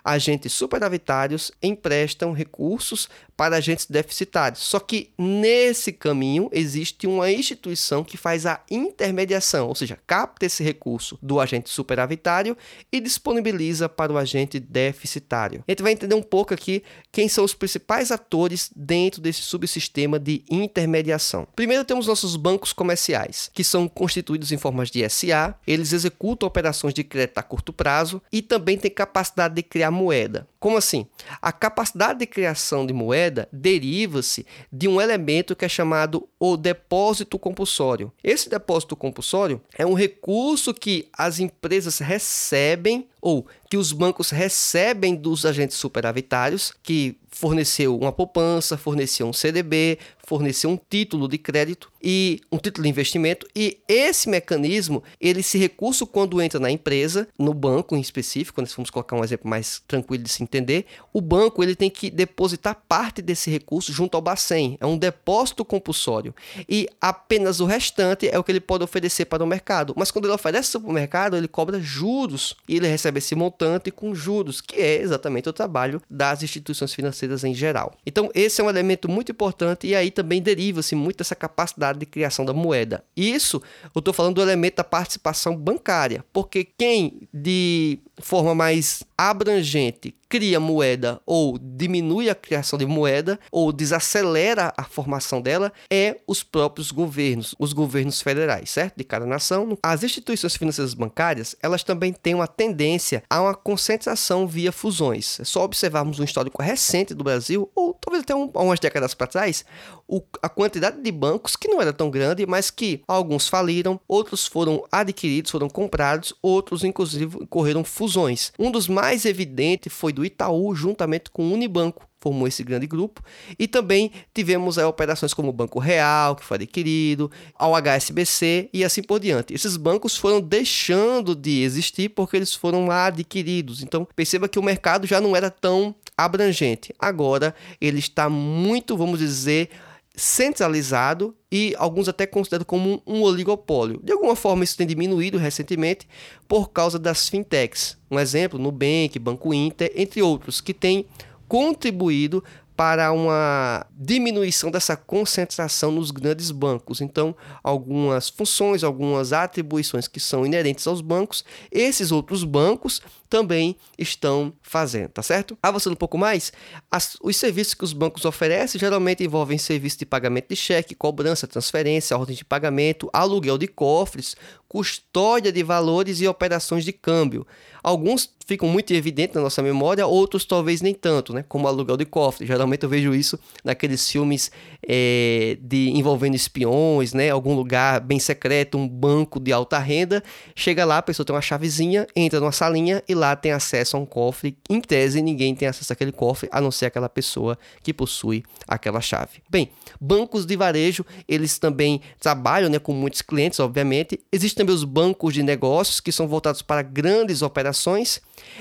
Agentes 0.05 0.53
superavitários 0.53 1.53
emprestam 1.63 2.33
recursos 2.33 3.09
para 3.37 3.57
agentes 3.57 3.87
deficitários. 3.87 4.63
Só 4.63 4.81
que 4.81 5.11
nesse 5.19 5.93
caminho 5.93 6.49
existe 6.53 7.07
uma 7.07 7.31
instituição 7.31 8.03
que 8.03 8.17
faz 8.17 8.47
a 8.47 8.61
intermediação, 8.71 9.69
ou 9.69 9.75
seja, 9.75 9.99
capta 10.07 10.47
esse 10.47 10.63
recurso 10.63 11.19
do 11.21 11.41
agente 11.41 11.69
superavitário 11.69 12.57
e 12.91 13.01
disponibiliza 13.01 13.89
para 13.89 14.13
o 14.13 14.19
agente 14.19 14.59
deficitário. 14.59 15.63
A 15.67 15.71
gente 15.71 15.83
vai 15.83 15.93
entender 15.93 16.15
um 16.15 16.23
pouco 16.23 16.55
aqui 16.55 16.83
quem 17.13 17.29
são 17.29 17.45
os 17.45 17.55
principais 17.55 18.11
atores 18.11 18.71
dentro 18.75 19.21
desse 19.21 19.43
subsistema 19.43 20.19
de 20.19 20.43
intermediação. 20.51 21.47
Primeiro 21.55 21.85
temos 21.85 22.07
nossos 22.07 22.37
bancos 22.37 22.73
comerciais, 22.73 23.51
que 23.53 23.63
são 23.63 23.89
constituídos 23.89 24.53
em 24.53 24.59
formas 24.59 24.91
de 24.91 25.09
SA, 25.09 25.55
eles 25.67 25.93
executam 25.93 26.47
operações 26.47 26.95
de 26.95 27.05
crédito 27.05 27.39
a 27.39 27.43
curto 27.43 27.73
prazo 27.73 28.23
e 28.33 28.41
também 28.41 28.79
têm 28.79 28.91
capacidade 28.91 29.55
de 29.55 29.63
criar 29.63 29.91
moeda. 29.91 30.47
Como 30.59 30.77
assim? 30.77 31.07
A 31.41 31.53
capacidade 31.53 32.19
de 32.21 32.27
criação 32.27 32.87
de 32.87 32.93
moeda 32.93 33.26
deriva-se 33.53 34.47
de 34.73 34.89
um 34.89 35.01
elemento 35.01 35.57
que 35.57 35.65
é 35.65 35.69
chamado 35.69 36.29
o 36.39 36.57
depósito 36.57 37.39
compulsório. 37.39 38.13
Esse 38.23 38.49
depósito 38.49 38.97
compulsório 38.97 39.61
é 39.77 39.87
um 39.87 39.95
recurso 39.95 40.75
que 40.75 41.09
as 41.13 41.41
empresas 41.41 41.99
recebem 41.99 43.09
ou 43.21 43.47
que 43.69 43.77
os 43.77 43.93
bancos 43.93 44.31
recebem 44.31 45.17
dos 45.17 45.45
agentes 45.45 45.77
superavitários, 45.77 46.73
que 46.83 47.19
forneceu 47.29 47.97
uma 47.97 48.13
poupança, 48.13 48.79
forneceu 48.79 49.27
um 49.27 49.33
CDB, 49.33 49.99
fornecer 50.27 50.67
um 50.67 50.77
título 50.77 51.29
de 51.29 51.39
crédito 51.39 51.91
e 52.03 52.41
um 52.51 52.59
título 52.59 52.83
de 52.83 52.91
investimento. 52.91 53.47
E 53.55 53.79
esse 53.89 54.29
mecanismo, 54.29 55.03
ele 55.21 55.41
esse 55.41 55.57
recurso 55.57 56.07
quando 56.07 56.43
entra 56.43 56.59
na 56.59 56.71
empresa, 56.71 57.29
no 57.39 57.55
banco 57.55 57.97
em 57.97 58.01
específico, 58.01 58.57
quando 58.57 58.69
vamos 58.75 58.91
colocar 58.91 59.17
um 59.17 59.25
exemplo 59.25 59.49
mais 59.49 59.83
tranquilo 59.87 60.25
de 60.25 60.29
se 60.29 60.43
entender, 60.43 60.87
o 61.13 61.21
banco 61.21 61.63
ele 61.63 61.77
tem 61.77 61.89
que 61.89 62.11
depositar 62.11 62.83
parte 62.89 63.23
desse 63.23 63.51
recurso 63.51 63.93
junto 63.93 64.17
ao 64.17 64.21
Bacen, 64.21 64.77
é 64.81 64.87
um 64.87 64.99
depósito 64.99 65.65
compulsório. 65.65 66.35
E 66.69 66.89
apenas 67.01 67.61
o 67.61 67.65
restante 67.65 68.29
é 68.29 68.39
o 68.39 68.43
que 68.43 68.51
ele 68.51 68.61
pode 68.61 68.83
oferecer 68.83 69.27
para 69.27 69.45
o 69.45 69.47
mercado. 69.47 69.95
Mas 69.97 70.11
quando 70.11 70.25
ele 70.25 70.35
oferece 70.35 70.79
para 70.79 70.91
o 70.91 70.93
mercado, 70.93 71.37
ele 71.37 71.49
cobra 71.49 71.81
juros. 71.81 72.57
E 72.69 72.77
ele 72.77 72.89
recebe 72.89 73.19
esse 73.19 73.35
montante 73.35 73.91
com 73.91 74.15
juros, 74.15 74.61
que 74.61 74.77
é 74.77 75.01
exatamente 75.01 75.49
o 75.49 75.53
trabalho 75.53 76.03
das 76.11 76.43
instituições 76.43 76.93
financeiras 76.93 77.45
em 77.45 77.55
geral. 77.55 77.95
Então, 78.05 78.31
esse 78.35 78.61
é 78.61 78.65
um 78.65 78.71
elemento 78.71 79.09
muito 79.09 79.31
importante 79.31 79.87
e 79.87 79.95
aí 79.95 80.11
também 80.17 80.41
deriva-se 80.41 80.95
muito 80.95 81.19
dessa 81.19 81.37
capacidade 81.37 81.99
de 81.99 82.07
criação 82.07 82.45
da 82.45 82.55
moeda. 82.55 83.05
Isso, 83.15 83.63
eu 83.95 83.99
estou 83.99 84.15
falando 84.15 84.37
do 84.37 84.43
elemento 84.43 84.77
da 84.77 84.85
participação 84.85 85.55
bancária, 85.55 86.25
porque 86.33 86.65
quem 86.65 87.29
de 87.33 87.99
forma 88.19 88.55
mais 88.55 89.05
abrangente 89.17 90.15
cria 90.29 90.59
moeda 90.59 91.21
ou 91.25 91.59
diminui 91.59 92.29
a 92.29 92.35
criação 92.35 92.79
de 92.79 92.87
moeda 92.87 93.39
ou 93.51 93.73
desacelera 93.73 94.73
a 94.77 94.85
formação 94.85 95.41
dela 95.41 95.73
é 95.91 96.17
os 96.27 96.43
próprios 96.43 96.91
governos, 96.91 97.55
os 97.59 97.73
governos 97.73 98.21
federais, 98.21 98.71
certo? 98.71 98.97
De 98.97 99.05
cada 99.05 99.27
nação. 99.27 99.79
As 99.83 100.03
instituições 100.03 100.57
financeiras 100.57 100.95
bancárias, 100.95 101.55
elas 101.63 101.85
também 101.85 102.13
têm 102.13 102.35
uma 102.35 102.49
tendência 102.49 103.23
a 103.31 103.41
uma 103.41 103.55
concentração 103.55 104.47
via 104.47 104.73
fusões. 104.73 105.39
É 105.41 105.45
só 105.45 105.63
observarmos 105.63 106.19
um 106.19 106.25
histórico 106.25 106.63
recente 106.63 107.15
do 107.15 107.23
Brasil, 107.23 107.71
ou 107.75 107.95
talvez 107.95 108.23
até 108.23 108.35
um, 108.35 108.51
umas 108.55 108.81
décadas 108.81 109.15
para 109.15 109.27
trás, 109.27 109.65
o, 110.09 110.23
a 110.43 110.49
quantidade 110.49 111.01
de 111.01 111.11
bancos 111.11 111.57
que 111.57 111.69
não 111.69 111.81
era 111.81 111.93
tão 111.93 112.11
grande, 112.11 112.47
mas 112.47 112.71
que 112.71 113.03
alguns 113.07 113.49
faliram, 113.49 114.01
outros 114.07 114.47
foram 114.47 114.85
adquiridos, 114.91 115.51
foram 115.51 115.69
comprados, 115.69 116.35
outros 116.41 116.85
inclusive 116.85 117.47
correram 117.47 117.85
fusões. 117.85 118.53
Um 118.59 118.71
dos 118.71 118.89
mais 118.89 119.25
evidentes 119.25 119.93
foi 119.93 120.13
do 120.13 120.25
Itaú, 120.25 120.75
juntamente 120.75 121.31
com 121.31 121.49
o 121.49 121.53
Unibanco, 121.53 122.07
formou 122.21 122.49
esse 122.49 122.65
grande 122.65 122.87
grupo. 122.87 123.23
E 123.59 123.69
também 123.69 124.11
tivemos 124.35 124.79
aí, 124.79 124.85
operações 124.85 125.33
como 125.33 125.51
o 125.51 125.53
Banco 125.53 125.79
Real, 125.79 126.35
que 126.35 126.45
foi 126.45 126.57
adquirido, 126.57 127.31
ao 127.55 127.75
HSBC 127.77 128.69
e 128.73 128.85
assim 128.85 129.03
por 129.03 129.21
diante. 129.21 129.55
Esses 129.55 129.77
bancos 129.77 130.17
foram 130.17 130.41
deixando 130.41 131.35
de 131.35 131.63
existir 131.63 132.09
porque 132.09 132.37
eles 132.37 132.55
foram 132.55 132.91
adquiridos. 132.91 133.83
Então, 133.83 134.07
perceba 134.17 134.49
que 134.49 134.59
o 134.59 134.63
mercado 134.63 135.07
já 135.07 135.21
não 135.21 135.37
era 135.37 135.51
tão 135.51 135.95
abrangente. 136.17 136.93
Agora, 136.99 137.55
ele 137.81 137.99
está 137.99 138.29
muito, 138.29 138.97
vamos 138.97 139.19
dizer, 139.19 139.71
centralizado 140.17 141.37
e 141.53 141.75
alguns 141.77 142.09
até 142.09 142.27
consideram 142.27 142.65
como 142.65 143.03
um 143.07 143.21
oligopólio. 143.23 144.01
De 144.03 144.13
alguma 144.13 144.35
forma, 144.35 144.65
isso 144.65 144.77
tem 144.77 144.87
diminuído 144.87 145.37
recentemente 145.37 146.09
por 146.49 146.71
causa 146.71 146.99
das 146.99 147.29
fintechs. 147.29 147.99
Um 148.11 148.19
exemplo, 148.19 148.59
Nubank, 148.59 149.19
Banco 149.19 149.53
Inter, 149.53 149.93
entre 149.95 150.23
outros, 150.23 150.63
que 150.63 150.73
têm 150.73 151.05
contribuído 151.47 152.43
para 152.77 153.11
uma 153.11 153.87
diminuição 153.91 154.71
dessa 154.71 154.97
concentração 154.97 155.91
nos 155.91 156.11
grandes 156.11 156.51
bancos. 156.51 157.01
Então, 157.01 157.35
algumas 157.63 158.29
funções, 158.29 158.85
algumas 158.85 159.33
atribuições 159.33 160.07
que 160.07 160.21
são 160.21 160.45
inerentes 160.45 160.87
aos 160.87 161.01
bancos, 161.01 161.43
esses 161.73 162.13
outros 162.13 162.45
bancos 162.45 163.01
também 163.29 163.77
estão 163.99 164.53
fazendo, 164.63 165.11
tá 165.11 165.23
certo? 165.23 165.57
Avançando 165.63 165.95
um 165.95 165.97
pouco 165.97 166.17
mais, 166.17 166.53
as, 166.91 167.17
os 167.23 167.37
serviços 167.37 167.75
que 167.75 167.85
os 167.85 167.93
bancos 167.93 168.25
oferecem 168.25 168.79
geralmente 168.79 169.25
envolvem 169.25 169.59
serviço 169.59 169.99
de 169.99 170.07
pagamento 170.07 170.49
de 170.49 170.57
cheque, 170.57 170.95
cobrança, 170.95 171.47
transferência, 171.47 172.17
ordem 172.17 172.37
de 172.37 172.45
pagamento, 172.45 173.11
aluguel 173.13 173.59
de 173.59 173.67
cofres, 173.67 174.37
custódia 174.69 175.53
de 175.53 175.63
valores 175.63 176.21
e 176.21 176.27
operações 176.27 176.85
de 176.85 176.93
câmbio. 176.93 177.47
Alguns 177.83 178.35
ficam 178.45 178.69
muito 178.69 178.93
evidentes 178.93 179.35
na 179.37 179.41
nossa 179.41 179.63
memória, 179.63 180.07
outros 180.07 180.45
talvez 180.45 180.81
nem 180.81 180.93
tanto, 180.93 181.33
né? 181.33 181.45
Como 181.49 181.69
aluguel 181.69 181.97
de 181.97 182.05
cofre. 182.05 182.47
Geralmente 182.47 182.83
eu 182.83 182.89
vejo 182.89 183.15
isso 183.15 183.39
naqueles 183.65 184.09
filmes 184.11 184.51
é, 184.87 185.57
de 185.61 185.91
envolvendo 185.91 186.35
espiões, 186.35 187.13
né? 187.13 187.31
Algum 187.31 187.55
lugar 187.55 188.01
bem 188.01 188.19
secreto, 188.19 188.77
um 188.77 188.89
banco 188.89 189.39
de 189.39 189.53
alta 189.53 189.79
renda. 189.79 190.23
Chega 190.55 190.85
lá, 190.85 190.99
a 190.99 191.03
pessoa 191.03 191.25
tem 191.25 191.35
uma 191.35 191.43
chavezinha, 191.43 192.07
entra 192.15 192.41
numa 192.41 192.53
salinha 192.53 193.03
e 193.09 193.15
lá 193.15 193.26
tem 193.35 193.51
acesso 193.53 193.97
a 193.97 194.01
um 194.01 194.07
cofre. 194.07 194.57
Em 194.69 194.81
tese, 194.81 195.23
ninguém 195.23 195.55
tem 195.55 195.67
acesso 195.67 195.93
àquele 195.93 196.13
cofre, 196.13 196.49
a 196.53 196.61
não 196.61 196.71
ser 196.71 196.87
aquela 196.87 197.09
pessoa 197.09 197.59
que 197.83 197.93
possui 197.93 198.45
aquela 198.69 199.01
chave. 199.01 199.43
Bem, 199.49 199.71
bancos 200.01 200.45
de 200.47 200.55
varejo, 200.55 201.05
eles 201.27 201.59
também 201.59 202.01
trabalham 202.21 202.69
né, 202.69 202.79
com 202.79 202.93
muitos 202.93 203.23
clientes, 203.23 203.59
obviamente. 203.59 204.21
Existem 204.31 204.65
também 204.65 204.75
os 204.75 204.85
bancos 204.85 205.35
de 205.35 205.43
negócios, 205.43 205.99
que 205.99 206.13
são 206.13 206.29
voltados 206.29 206.63
para 206.63 206.83
grandes 206.83 207.43
operações. 207.43 208.21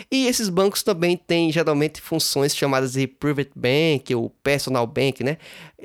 E 0.09 0.27
esses 0.27 0.49
bancos 0.49 0.81
também 0.81 1.17
têm 1.17 1.51
geralmente 1.51 2.01
funções 2.01 2.55
chamadas 2.55 2.93
de 2.93 3.07
private 3.07 3.51
bank 3.55 4.15
ou 4.15 4.29
personal 4.41 4.87
bank, 4.87 5.23
né? 5.23 5.37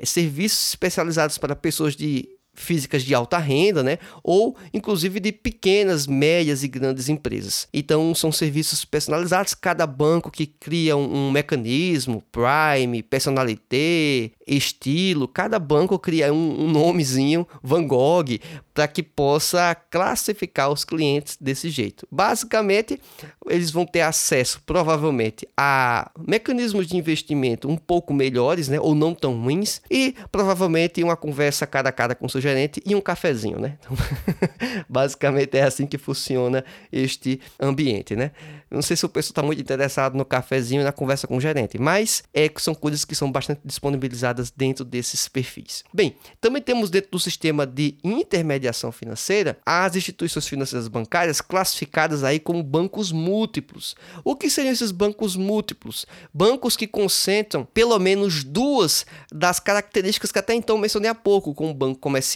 Serviços 0.03 0.69
especializados 0.69 1.37
para 1.37 1.55
pessoas 1.55 1.95
de 1.95 2.29
físicas 2.53 3.03
de 3.03 3.13
alta 3.15 3.37
renda, 3.37 3.81
né? 3.81 3.97
Ou 4.23 4.55
inclusive 4.73 5.19
de 5.19 5.31
pequenas, 5.31 6.07
médias 6.07 6.63
e 6.63 6.67
grandes 6.67 7.09
empresas. 7.09 7.67
Então 7.73 8.13
são 8.13 8.31
serviços 8.31 8.85
personalizados, 8.85 9.53
cada 9.53 9.87
banco 9.87 10.31
que 10.31 10.45
cria 10.45 10.95
um, 10.95 11.27
um 11.27 11.31
mecanismo, 11.31 12.23
Prime, 12.31 13.03
personalité, 13.03 14.31
estilo, 14.45 15.27
cada 15.27 15.59
banco 15.59 15.97
cria 15.97 16.33
um, 16.33 16.65
um 16.65 16.69
nomezinho, 16.69 17.47
Van 17.63 17.85
Gogh, 17.85 18.39
para 18.73 18.87
que 18.87 19.03
possa 19.03 19.75
classificar 19.75 20.71
os 20.71 20.83
clientes 20.83 21.37
desse 21.39 21.69
jeito. 21.69 22.07
Basicamente, 22.11 22.99
eles 23.47 23.71
vão 23.71 23.85
ter 23.85 24.01
acesso 24.01 24.61
provavelmente 24.65 25.47
a 25.57 26.09
mecanismos 26.17 26.87
de 26.87 26.97
investimento 26.97 27.69
um 27.69 27.77
pouco 27.77 28.13
melhores, 28.13 28.67
né, 28.67 28.79
ou 28.79 28.95
não 28.95 29.13
tão 29.13 29.41
ruins, 29.41 29.81
e 29.89 30.15
provavelmente 30.31 31.03
uma 31.03 31.17
conversa 31.17 31.67
cara 31.67 31.89
a 31.89 31.91
cara 31.91 32.15
com 32.15 32.25
o 32.25 32.29
gerente 32.41 32.81
e 32.85 32.95
um 32.95 33.01
cafezinho, 33.01 33.59
né? 33.59 33.77
Então, 33.79 33.95
basicamente 34.89 35.57
é 35.57 35.63
assim 35.63 35.85
que 35.85 35.97
funciona 35.97 36.63
este 36.91 37.39
ambiente, 37.59 38.15
né? 38.15 38.31
Não 38.71 38.81
sei 38.81 38.95
se 38.95 39.05
o 39.05 39.09
pessoal 39.09 39.31
está 39.31 39.43
muito 39.43 39.61
interessado 39.61 40.17
no 40.17 40.23
cafezinho 40.23 40.79
e 40.79 40.83
na 40.83 40.93
conversa 40.93 41.27
com 41.27 41.35
o 41.35 41.41
gerente, 41.41 41.77
mas 41.77 42.23
é 42.33 42.47
que 42.47 42.61
são 42.61 42.73
coisas 42.73 43.03
que 43.03 43.13
são 43.13 43.29
bastante 43.29 43.59
disponibilizadas 43.65 44.49
dentro 44.49 44.85
desses 44.85 45.27
perfis. 45.27 45.83
Bem, 45.93 46.15
também 46.39 46.61
temos 46.61 46.89
dentro 46.89 47.11
do 47.11 47.19
sistema 47.19 47.65
de 47.65 47.97
intermediação 48.01 48.89
financeira 48.91 49.57
as 49.65 49.95
instituições 49.97 50.47
financeiras 50.47 50.87
bancárias 50.87 51.41
classificadas 51.41 52.23
aí 52.23 52.39
como 52.39 52.63
bancos 52.63 53.11
múltiplos. 53.11 53.95
O 54.23 54.37
que 54.37 54.49
seriam 54.49 54.71
esses 54.71 54.91
bancos 54.91 55.35
múltiplos? 55.35 56.05
Bancos 56.33 56.77
que 56.77 56.87
concentram 56.87 57.65
pelo 57.65 57.99
menos 57.99 58.43
duas 58.43 59.05
das 59.29 59.59
características 59.59 60.31
que 60.31 60.39
até 60.39 60.53
então 60.53 60.77
mencionei 60.77 61.09
há 61.09 61.15
pouco, 61.15 61.53
como 61.53 61.73
banco 61.73 61.99
comercial, 61.99 62.30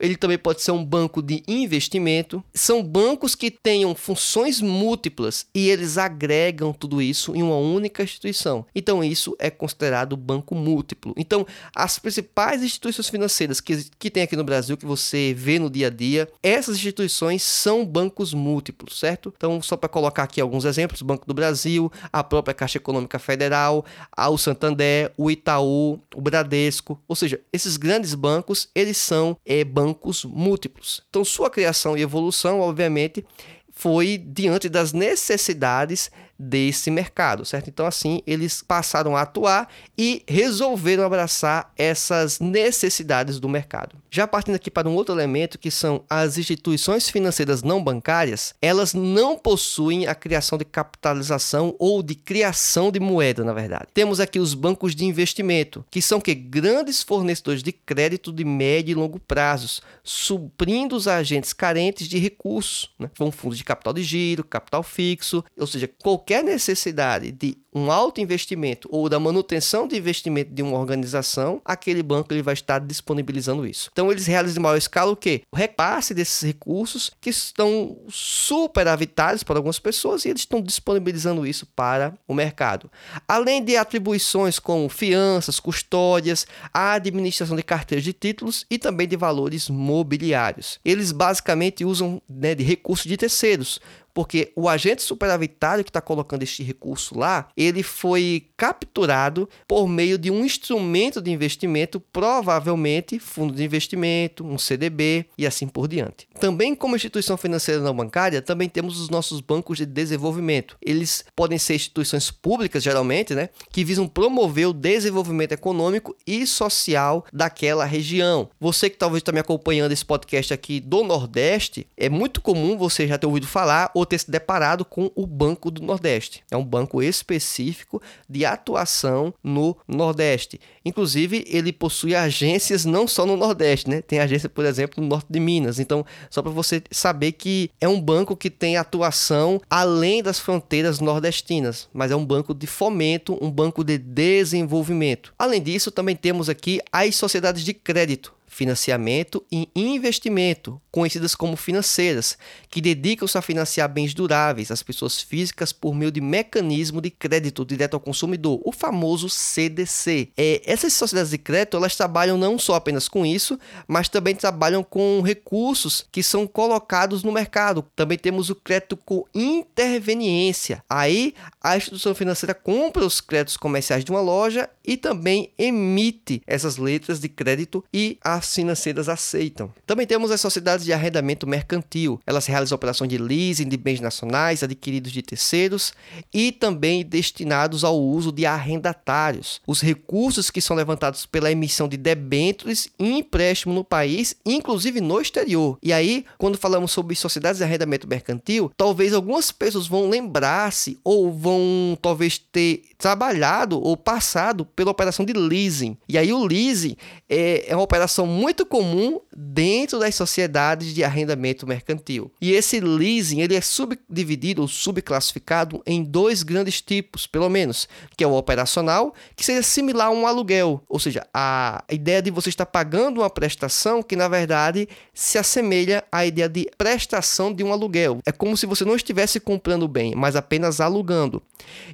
ele 0.00 0.16
também 0.16 0.38
pode 0.38 0.62
ser 0.62 0.70
um 0.72 0.84
banco 0.84 1.22
de 1.22 1.42
investimento. 1.46 2.42
São 2.52 2.82
bancos 2.82 3.34
que 3.34 3.50
tenham 3.50 3.94
funções 3.94 4.60
múltiplas 4.60 5.46
e 5.54 5.68
eles 5.68 5.98
agregam 5.98 6.72
tudo 6.72 7.00
isso 7.02 7.34
em 7.34 7.42
uma 7.42 7.56
única 7.56 8.02
instituição. 8.02 8.64
Então 8.74 9.02
isso 9.02 9.36
é 9.38 9.50
considerado 9.50 10.16
banco 10.16 10.54
múltiplo. 10.54 11.14
Então 11.16 11.46
as 11.74 11.98
principais 11.98 12.62
instituições 12.62 13.08
financeiras 13.08 13.60
que, 13.60 13.86
que 13.98 14.10
tem 14.10 14.22
aqui 14.22 14.36
no 14.36 14.44
Brasil, 14.44 14.76
que 14.76 14.86
você 14.86 15.34
vê 15.36 15.58
no 15.58 15.70
dia 15.70 15.88
a 15.88 15.90
dia, 15.90 16.28
essas 16.42 16.76
instituições 16.76 17.42
são 17.42 17.84
bancos 17.84 18.34
múltiplos, 18.34 18.98
certo? 18.98 19.32
Então, 19.36 19.60
só 19.62 19.76
para 19.76 19.88
colocar 19.88 20.24
aqui 20.24 20.40
alguns 20.40 20.64
exemplos: 20.64 21.02
Banco 21.02 21.26
do 21.26 21.34
Brasil, 21.34 21.90
a 22.12 22.22
própria 22.22 22.54
Caixa 22.54 22.78
Econômica 22.78 23.18
Federal, 23.18 23.84
o 24.16 24.38
Santander, 24.38 25.12
o 25.16 25.30
Itaú, 25.30 26.00
o 26.14 26.20
Bradesco. 26.20 27.00
Ou 27.08 27.16
seja, 27.16 27.40
esses 27.52 27.76
grandes 27.76 28.14
bancos, 28.14 28.68
eles 28.74 28.96
são 28.96 29.33
é, 29.44 29.64
bancos 29.64 30.24
múltiplos. 30.24 31.02
Então, 31.08 31.24
sua 31.24 31.50
criação 31.50 31.96
e 31.96 32.02
evolução, 32.02 32.60
obviamente, 32.60 33.24
foi 33.70 34.16
diante 34.16 34.68
das 34.68 34.92
necessidades 34.92 36.10
desse 36.38 36.90
mercado, 36.90 37.44
certo? 37.44 37.68
Então, 37.68 37.86
assim, 37.86 38.22
eles 38.26 38.62
passaram 38.62 39.16
a 39.16 39.22
atuar 39.22 39.68
e 39.96 40.22
resolveram 40.26 41.04
abraçar 41.04 41.72
essas 41.76 42.40
necessidades 42.40 43.38
do 43.38 43.48
mercado. 43.48 43.96
Já 44.10 44.26
partindo 44.26 44.54
aqui 44.54 44.70
para 44.70 44.88
um 44.88 44.94
outro 44.94 45.14
elemento, 45.14 45.58
que 45.58 45.70
são 45.70 46.04
as 46.08 46.38
instituições 46.38 47.08
financeiras 47.08 47.62
não 47.62 47.82
bancárias, 47.82 48.54
elas 48.60 48.94
não 48.94 49.36
possuem 49.36 50.06
a 50.06 50.14
criação 50.14 50.58
de 50.58 50.64
capitalização 50.64 51.74
ou 51.78 52.02
de 52.02 52.14
criação 52.14 52.90
de 52.90 53.00
moeda, 53.00 53.44
na 53.44 53.52
verdade. 53.52 53.86
Temos 53.92 54.20
aqui 54.20 54.38
os 54.38 54.54
bancos 54.54 54.94
de 54.94 55.04
investimento, 55.04 55.84
que 55.90 56.00
são 56.00 56.20
que 56.20 56.34
grandes 56.34 57.02
fornecedores 57.02 57.62
de 57.62 57.72
crédito 57.72 58.32
de 58.32 58.44
médio 58.44 58.92
e 58.92 58.94
longo 58.94 59.18
prazos, 59.18 59.82
suprindo 60.02 60.96
os 60.96 61.08
agentes 61.08 61.52
carentes 61.52 62.08
de 62.08 62.18
recursos, 62.18 62.90
né? 62.98 63.10
Como 63.16 63.30
fundos 63.30 63.58
de 63.58 63.64
capital 63.64 63.92
de 63.92 64.02
giro, 64.02 64.44
capital 64.44 64.82
fixo, 64.82 65.44
ou 65.58 65.66
seja, 65.66 65.88
qualquer 66.02 66.33
qualquer 66.34 66.42
necessidade 66.42 67.30
de 67.30 67.56
um 67.74 67.90
alto 67.90 68.20
investimento 68.20 68.88
ou 68.90 69.08
da 69.08 69.18
manutenção 69.18 69.88
de 69.88 69.96
investimento 69.96 70.54
de 70.54 70.62
uma 70.62 70.78
organização, 70.78 71.60
aquele 71.64 72.02
banco 72.02 72.32
ele 72.32 72.42
vai 72.42 72.54
estar 72.54 72.78
disponibilizando 72.78 73.66
isso. 73.66 73.90
Então 73.92 74.10
eles 74.12 74.26
realizam 74.26 74.60
em 74.60 74.62
maior 74.62 74.76
escala 74.76 75.10
o 75.10 75.16
quê? 75.16 75.42
O 75.50 75.56
repasse 75.56 76.14
desses 76.14 76.40
recursos 76.40 77.10
que 77.20 77.30
estão 77.30 77.98
superavitários 78.08 79.42
para 79.42 79.58
algumas 79.58 79.80
pessoas 79.80 80.24
e 80.24 80.28
eles 80.28 80.42
estão 80.42 80.62
disponibilizando 80.62 81.44
isso 81.44 81.66
para 81.74 82.14
o 82.28 82.34
mercado. 82.34 82.90
Além 83.26 83.64
de 83.64 83.76
atribuições 83.76 84.60
como 84.60 84.88
fianças, 84.88 85.58
custódias, 85.58 86.46
a 86.72 86.92
administração 86.92 87.56
de 87.56 87.62
carteiras 87.62 88.04
de 88.04 88.12
títulos 88.12 88.64
e 88.70 88.78
também 88.78 89.08
de 89.08 89.16
valores 89.16 89.68
mobiliários. 89.68 90.78
Eles 90.84 91.10
basicamente 91.10 91.84
usam 91.84 92.22
né, 92.28 92.54
de 92.54 92.62
recursos 92.62 93.06
de 93.06 93.16
terceiros, 93.16 93.80
porque 94.14 94.52
o 94.54 94.68
agente 94.68 95.02
superavitário 95.02 95.82
que 95.82 95.90
está 95.90 96.00
colocando 96.00 96.44
este 96.44 96.62
recurso 96.62 97.18
lá, 97.18 97.48
ele 97.56 97.82
foi 97.82 98.46
capturado 98.56 99.48
por 99.66 99.88
meio 99.88 100.16
de 100.16 100.30
um 100.30 100.44
instrumento 100.44 101.20
de 101.20 101.32
investimento, 101.32 101.98
provavelmente 101.98 103.18
fundo 103.18 103.52
de 103.52 103.64
investimento, 103.64 104.46
um 104.46 104.56
CDB 104.56 105.26
e 105.36 105.44
assim 105.46 105.66
por 105.66 105.88
diante. 105.88 106.28
Também 106.38 106.74
como 106.74 106.94
instituição 106.94 107.36
financeira 107.36 107.80
não 107.80 107.94
bancária, 107.94 108.40
também 108.40 108.68
temos 108.68 109.00
os 109.00 109.08
nossos 109.08 109.40
bancos 109.40 109.78
de 109.78 109.86
desenvolvimento. 109.86 110.76
Eles 110.80 111.24
podem 111.34 111.58
ser 111.58 111.74
instituições 111.74 112.30
públicas, 112.30 112.82
geralmente, 112.82 113.34
né, 113.34 113.48
que 113.72 113.84
visam 113.84 114.06
promover 114.06 114.68
o 114.68 114.72
desenvolvimento 114.72 115.52
econômico 115.52 116.16
e 116.26 116.46
social 116.46 117.24
daquela 117.32 117.84
região. 117.84 118.48
Você 118.60 118.88
que 118.88 118.96
talvez 118.96 119.20
está 119.20 119.32
me 119.32 119.40
acompanhando 119.40 119.92
esse 119.92 120.04
podcast 120.04 120.54
aqui 120.54 120.78
do 120.78 121.02
Nordeste, 121.02 121.86
é 121.96 122.08
muito 122.08 122.40
comum 122.40 122.76
você 122.76 123.08
já 123.08 123.18
ter 123.18 123.26
ouvido 123.26 123.46
falar 123.46 123.90
ou 123.94 124.03
ter 124.04 124.18
se 124.18 124.30
deparado 124.30 124.84
com 124.84 125.10
o 125.14 125.26
Banco 125.26 125.70
do 125.70 125.82
Nordeste. 125.82 126.42
É 126.50 126.56
um 126.56 126.64
banco 126.64 127.02
específico 127.02 128.00
de 128.28 128.44
atuação 128.44 129.32
no 129.42 129.76
Nordeste. 129.86 130.60
Inclusive, 130.84 131.44
ele 131.48 131.72
possui 131.72 132.14
agências 132.14 132.84
não 132.84 133.06
só 133.08 133.24
no 133.26 133.36
Nordeste, 133.36 133.88
né? 133.88 134.02
Tem 134.02 134.18
agência, 134.18 134.48
por 134.48 134.64
exemplo, 134.64 135.02
no 135.02 135.08
norte 135.08 135.26
de 135.30 135.40
Minas. 135.40 135.78
Então, 135.78 136.04
só 136.30 136.42
para 136.42 136.50
você 136.50 136.82
saber 136.90 137.32
que 137.32 137.70
é 137.80 137.88
um 137.88 138.00
banco 138.00 138.36
que 138.36 138.50
tem 138.50 138.76
atuação 138.76 139.60
além 139.68 140.22
das 140.22 140.38
fronteiras 140.38 141.00
nordestinas, 141.00 141.88
mas 141.92 142.10
é 142.10 142.16
um 142.16 142.24
banco 142.24 142.54
de 142.54 142.66
fomento, 142.66 143.38
um 143.40 143.50
banco 143.50 143.82
de 143.82 143.98
desenvolvimento. 143.98 145.32
Além 145.38 145.62
disso, 145.62 145.90
também 145.90 146.16
temos 146.16 146.48
aqui 146.48 146.80
as 146.92 147.14
sociedades 147.16 147.64
de 147.64 147.74
crédito 147.74 148.34
financiamento 148.54 149.44
e 149.50 149.68
investimento, 149.74 150.80
conhecidas 150.92 151.34
como 151.34 151.56
financeiras, 151.56 152.38
que 152.70 152.80
dedicam-se 152.80 153.36
a 153.36 153.42
financiar 153.42 153.88
bens 153.88 154.14
duráveis 154.14 154.70
às 154.70 154.80
pessoas 154.80 155.20
físicas 155.20 155.72
por 155.72 155.92
meio 155.92 156.12
de 156.12 156.20
mecanismo 156.20 157.00
de 157.00 157.10
crédito 157.10 157.64
direto 157.64 157.94
ao 157.94 158.00
consumidor, 158.00 158.60
o 158.64 158.70
famoso 158.70 159.28
CDC. 159.28 160.28
É, 160.36 160.62
essas 160.64 160.92
sociedades 160.92 161.32
de 161.32 161.38
crédito 161.38 161.76
elas 161.76 161.96
trabalham 161.96 162.38
não 162.38 162.56
só 162.56 162.76
apenas 162.76 163.08
com 163.08 163.26
isso, 163.26 163.58
mas 163.88 164.08
também 164.08 164.36
trabalham 164.36 164.84
com 164.84 165.20
recursos 165.20 166.06
que 166.12 166.22
são 166.22 166.46
colocados 166.46 167.24
no 167.24 167.32
mercado. 167.32 167.84
Também 167.96 168.16
temos 168.16 168.50
o 168.50 168.54
crédito 168.54 168.96
com 168.96 169.24
interveniência. 169.34 170.84
Aí 170.88 171.34
a 171.60 171.76
instituição 171.76 172.14
financeira 172.14 172.54
compra 172.54 173.04
os 173.04 173.20
créditos 173.20 173.56
comerciais 173.56 174.04
de 174.04 174.12
uma 174.12 174.20
loja 174.20 174.70
e 174.84 174.96
também 174.96 175.50
emite 175.58 176.42
essas 176.46 176.76
letras 176.76 177.20
de 177.20 177.28
crédito 177.28 177.84
e 177.92 178.18
as 178.22 178.54
financeiras 178.54 179.08
aceitam. 179.08 179.72
Também 179.86 180.06
temos 180.06 180.30
as 180.30 180.40
sociedades 180.40 180.84
de 180.84 180.92
arrendamento 180.92 181.46
mercantil. 181.46 182.20
Elas 182.26 182.46
realizam 182.46 182.76
operações 182.76 183.08
de 183.08 183.18
leasing 183.18 183.68
de 183.68 183.76
bens 183.76 184.00
nacionais 184.00 184.62
adquiridos 184.62 185.12
de 185.12 185.22
terceiros 185.22 185.94
e 186.32 186.52
também 186.52 187.04
destinados 187.04 187.84
ao 187.84 187.98
uso 187.98 188.30
de 188.30 188.44
arrendatários. 188.44 189.60
Os 189.66 189.80
recursos 189.80 190.50
que 190.50 190.60
são 190.60 190.76
levantados 190.76 191.26
pela 191.26 191.50
emissão 191.50 191.88
de 191.88 191.96
debêntures 191.96 192.88
e 192.98 193.18
empréstimo 193.18 193.72
no 193.72 193.84
país, 193.84 194.36
inclusive 194.44 195.00
no 195.00 195.20
exterior. 195.20 195.78
E 195.82 195.92
aí, 195.92 196.24
quando 196.38 196.58
falamos 196.58 196.92
sobre 196.92 197.14
sociedades 197.14 197.58
de 197.58 197.64
arrendamento 197.64 198.08
mercantil, 198.08 198.70
talvez 198.76 199.12
algumas 199.12 199.50
pessoas 199.50 199.86
vão 199.86 200.08
lembrar-se 200.08 200.98
ou 201.02 201.32
vão 201.32 201.96
talvez 202.00 202.38
ter 202.38 202.82
trabalhado 202.98 203.80
ou 203.80 203.96
passado 203.96 204.64
pela 204.74 204.90
operação 204.90 205.24
de 205.24 205.32
leasing. 205.32 205.96
E 206.08 206.18
aí 206.18 206.32
o 206.32 206.44
leasing 206.44 206.96
é, 207.28 207.70
é 207.70 207.76
uma 207.76 207.84
operação 207.84 208.26
muito 208.26 208.66
comum 208.66 209.20
dentro 209.36 209.98
das 209.98 210.14
sociedades 210.14 210.94
de 210.94 211.02
arrendamento 211.02 211.66
mercantil. 211.66 212.30
E 212.40 212.52
esse 212.52 212.80
leasing 212.80 213.40
ele 213.40 213.54
é 213.54 213.60
subdividido 213.60 214.62
ou 214.62 214.68
subclassificado 214.68 215.82
em 215.86 216.02
dois 216.02 216.42
grandes 216.42 216.80
tipos, 216.80 217.26
pelo 217.26 217.48
menos, 217.48 217.88
que 218.16 218.24
é 218.24 218.26
o 218.26 218.34
operacional, 218.34 219.14
que 219.36 219.44
seria 219.44 219.62
similar 219.62 220.08
a 220.08 220.10
um 220.10 220.26
aluguel, 220.26 220.82
ou 220.88 220.98
seja, 220.98 221.26
a 221.32 221.82
ideia 221.90 222.22
de 222.22 222.30
você 222.30 222.48
estar 222.48 222.66
pagando 222.66 223.20
uma 223.20 223.30
prestação 223.30 224.02
que 224.02 224.16
na 224.16 224.28
verdade 224.28 224.88
se 225.12 225.38
assemelha 225.38 226.04
à 226.10 226.24
ideia 226.24 226.48
de 226.48 226.68
prestação 226.76 227.52
de 227.52 227.62
um 227.64 227.72
aluguel. 227.72 228.18
É 228.26 228.32
como 228.32 228.56
se 228.56 228.66
você 228.66 228.84
não 228.84 228.96
estivesse 228.96 229.40
comprando 229.40 229.88
bem, 229.88 230.14
mas 230.14 230.36
apenas 230.36 230.80
alugando. 230.80 231.42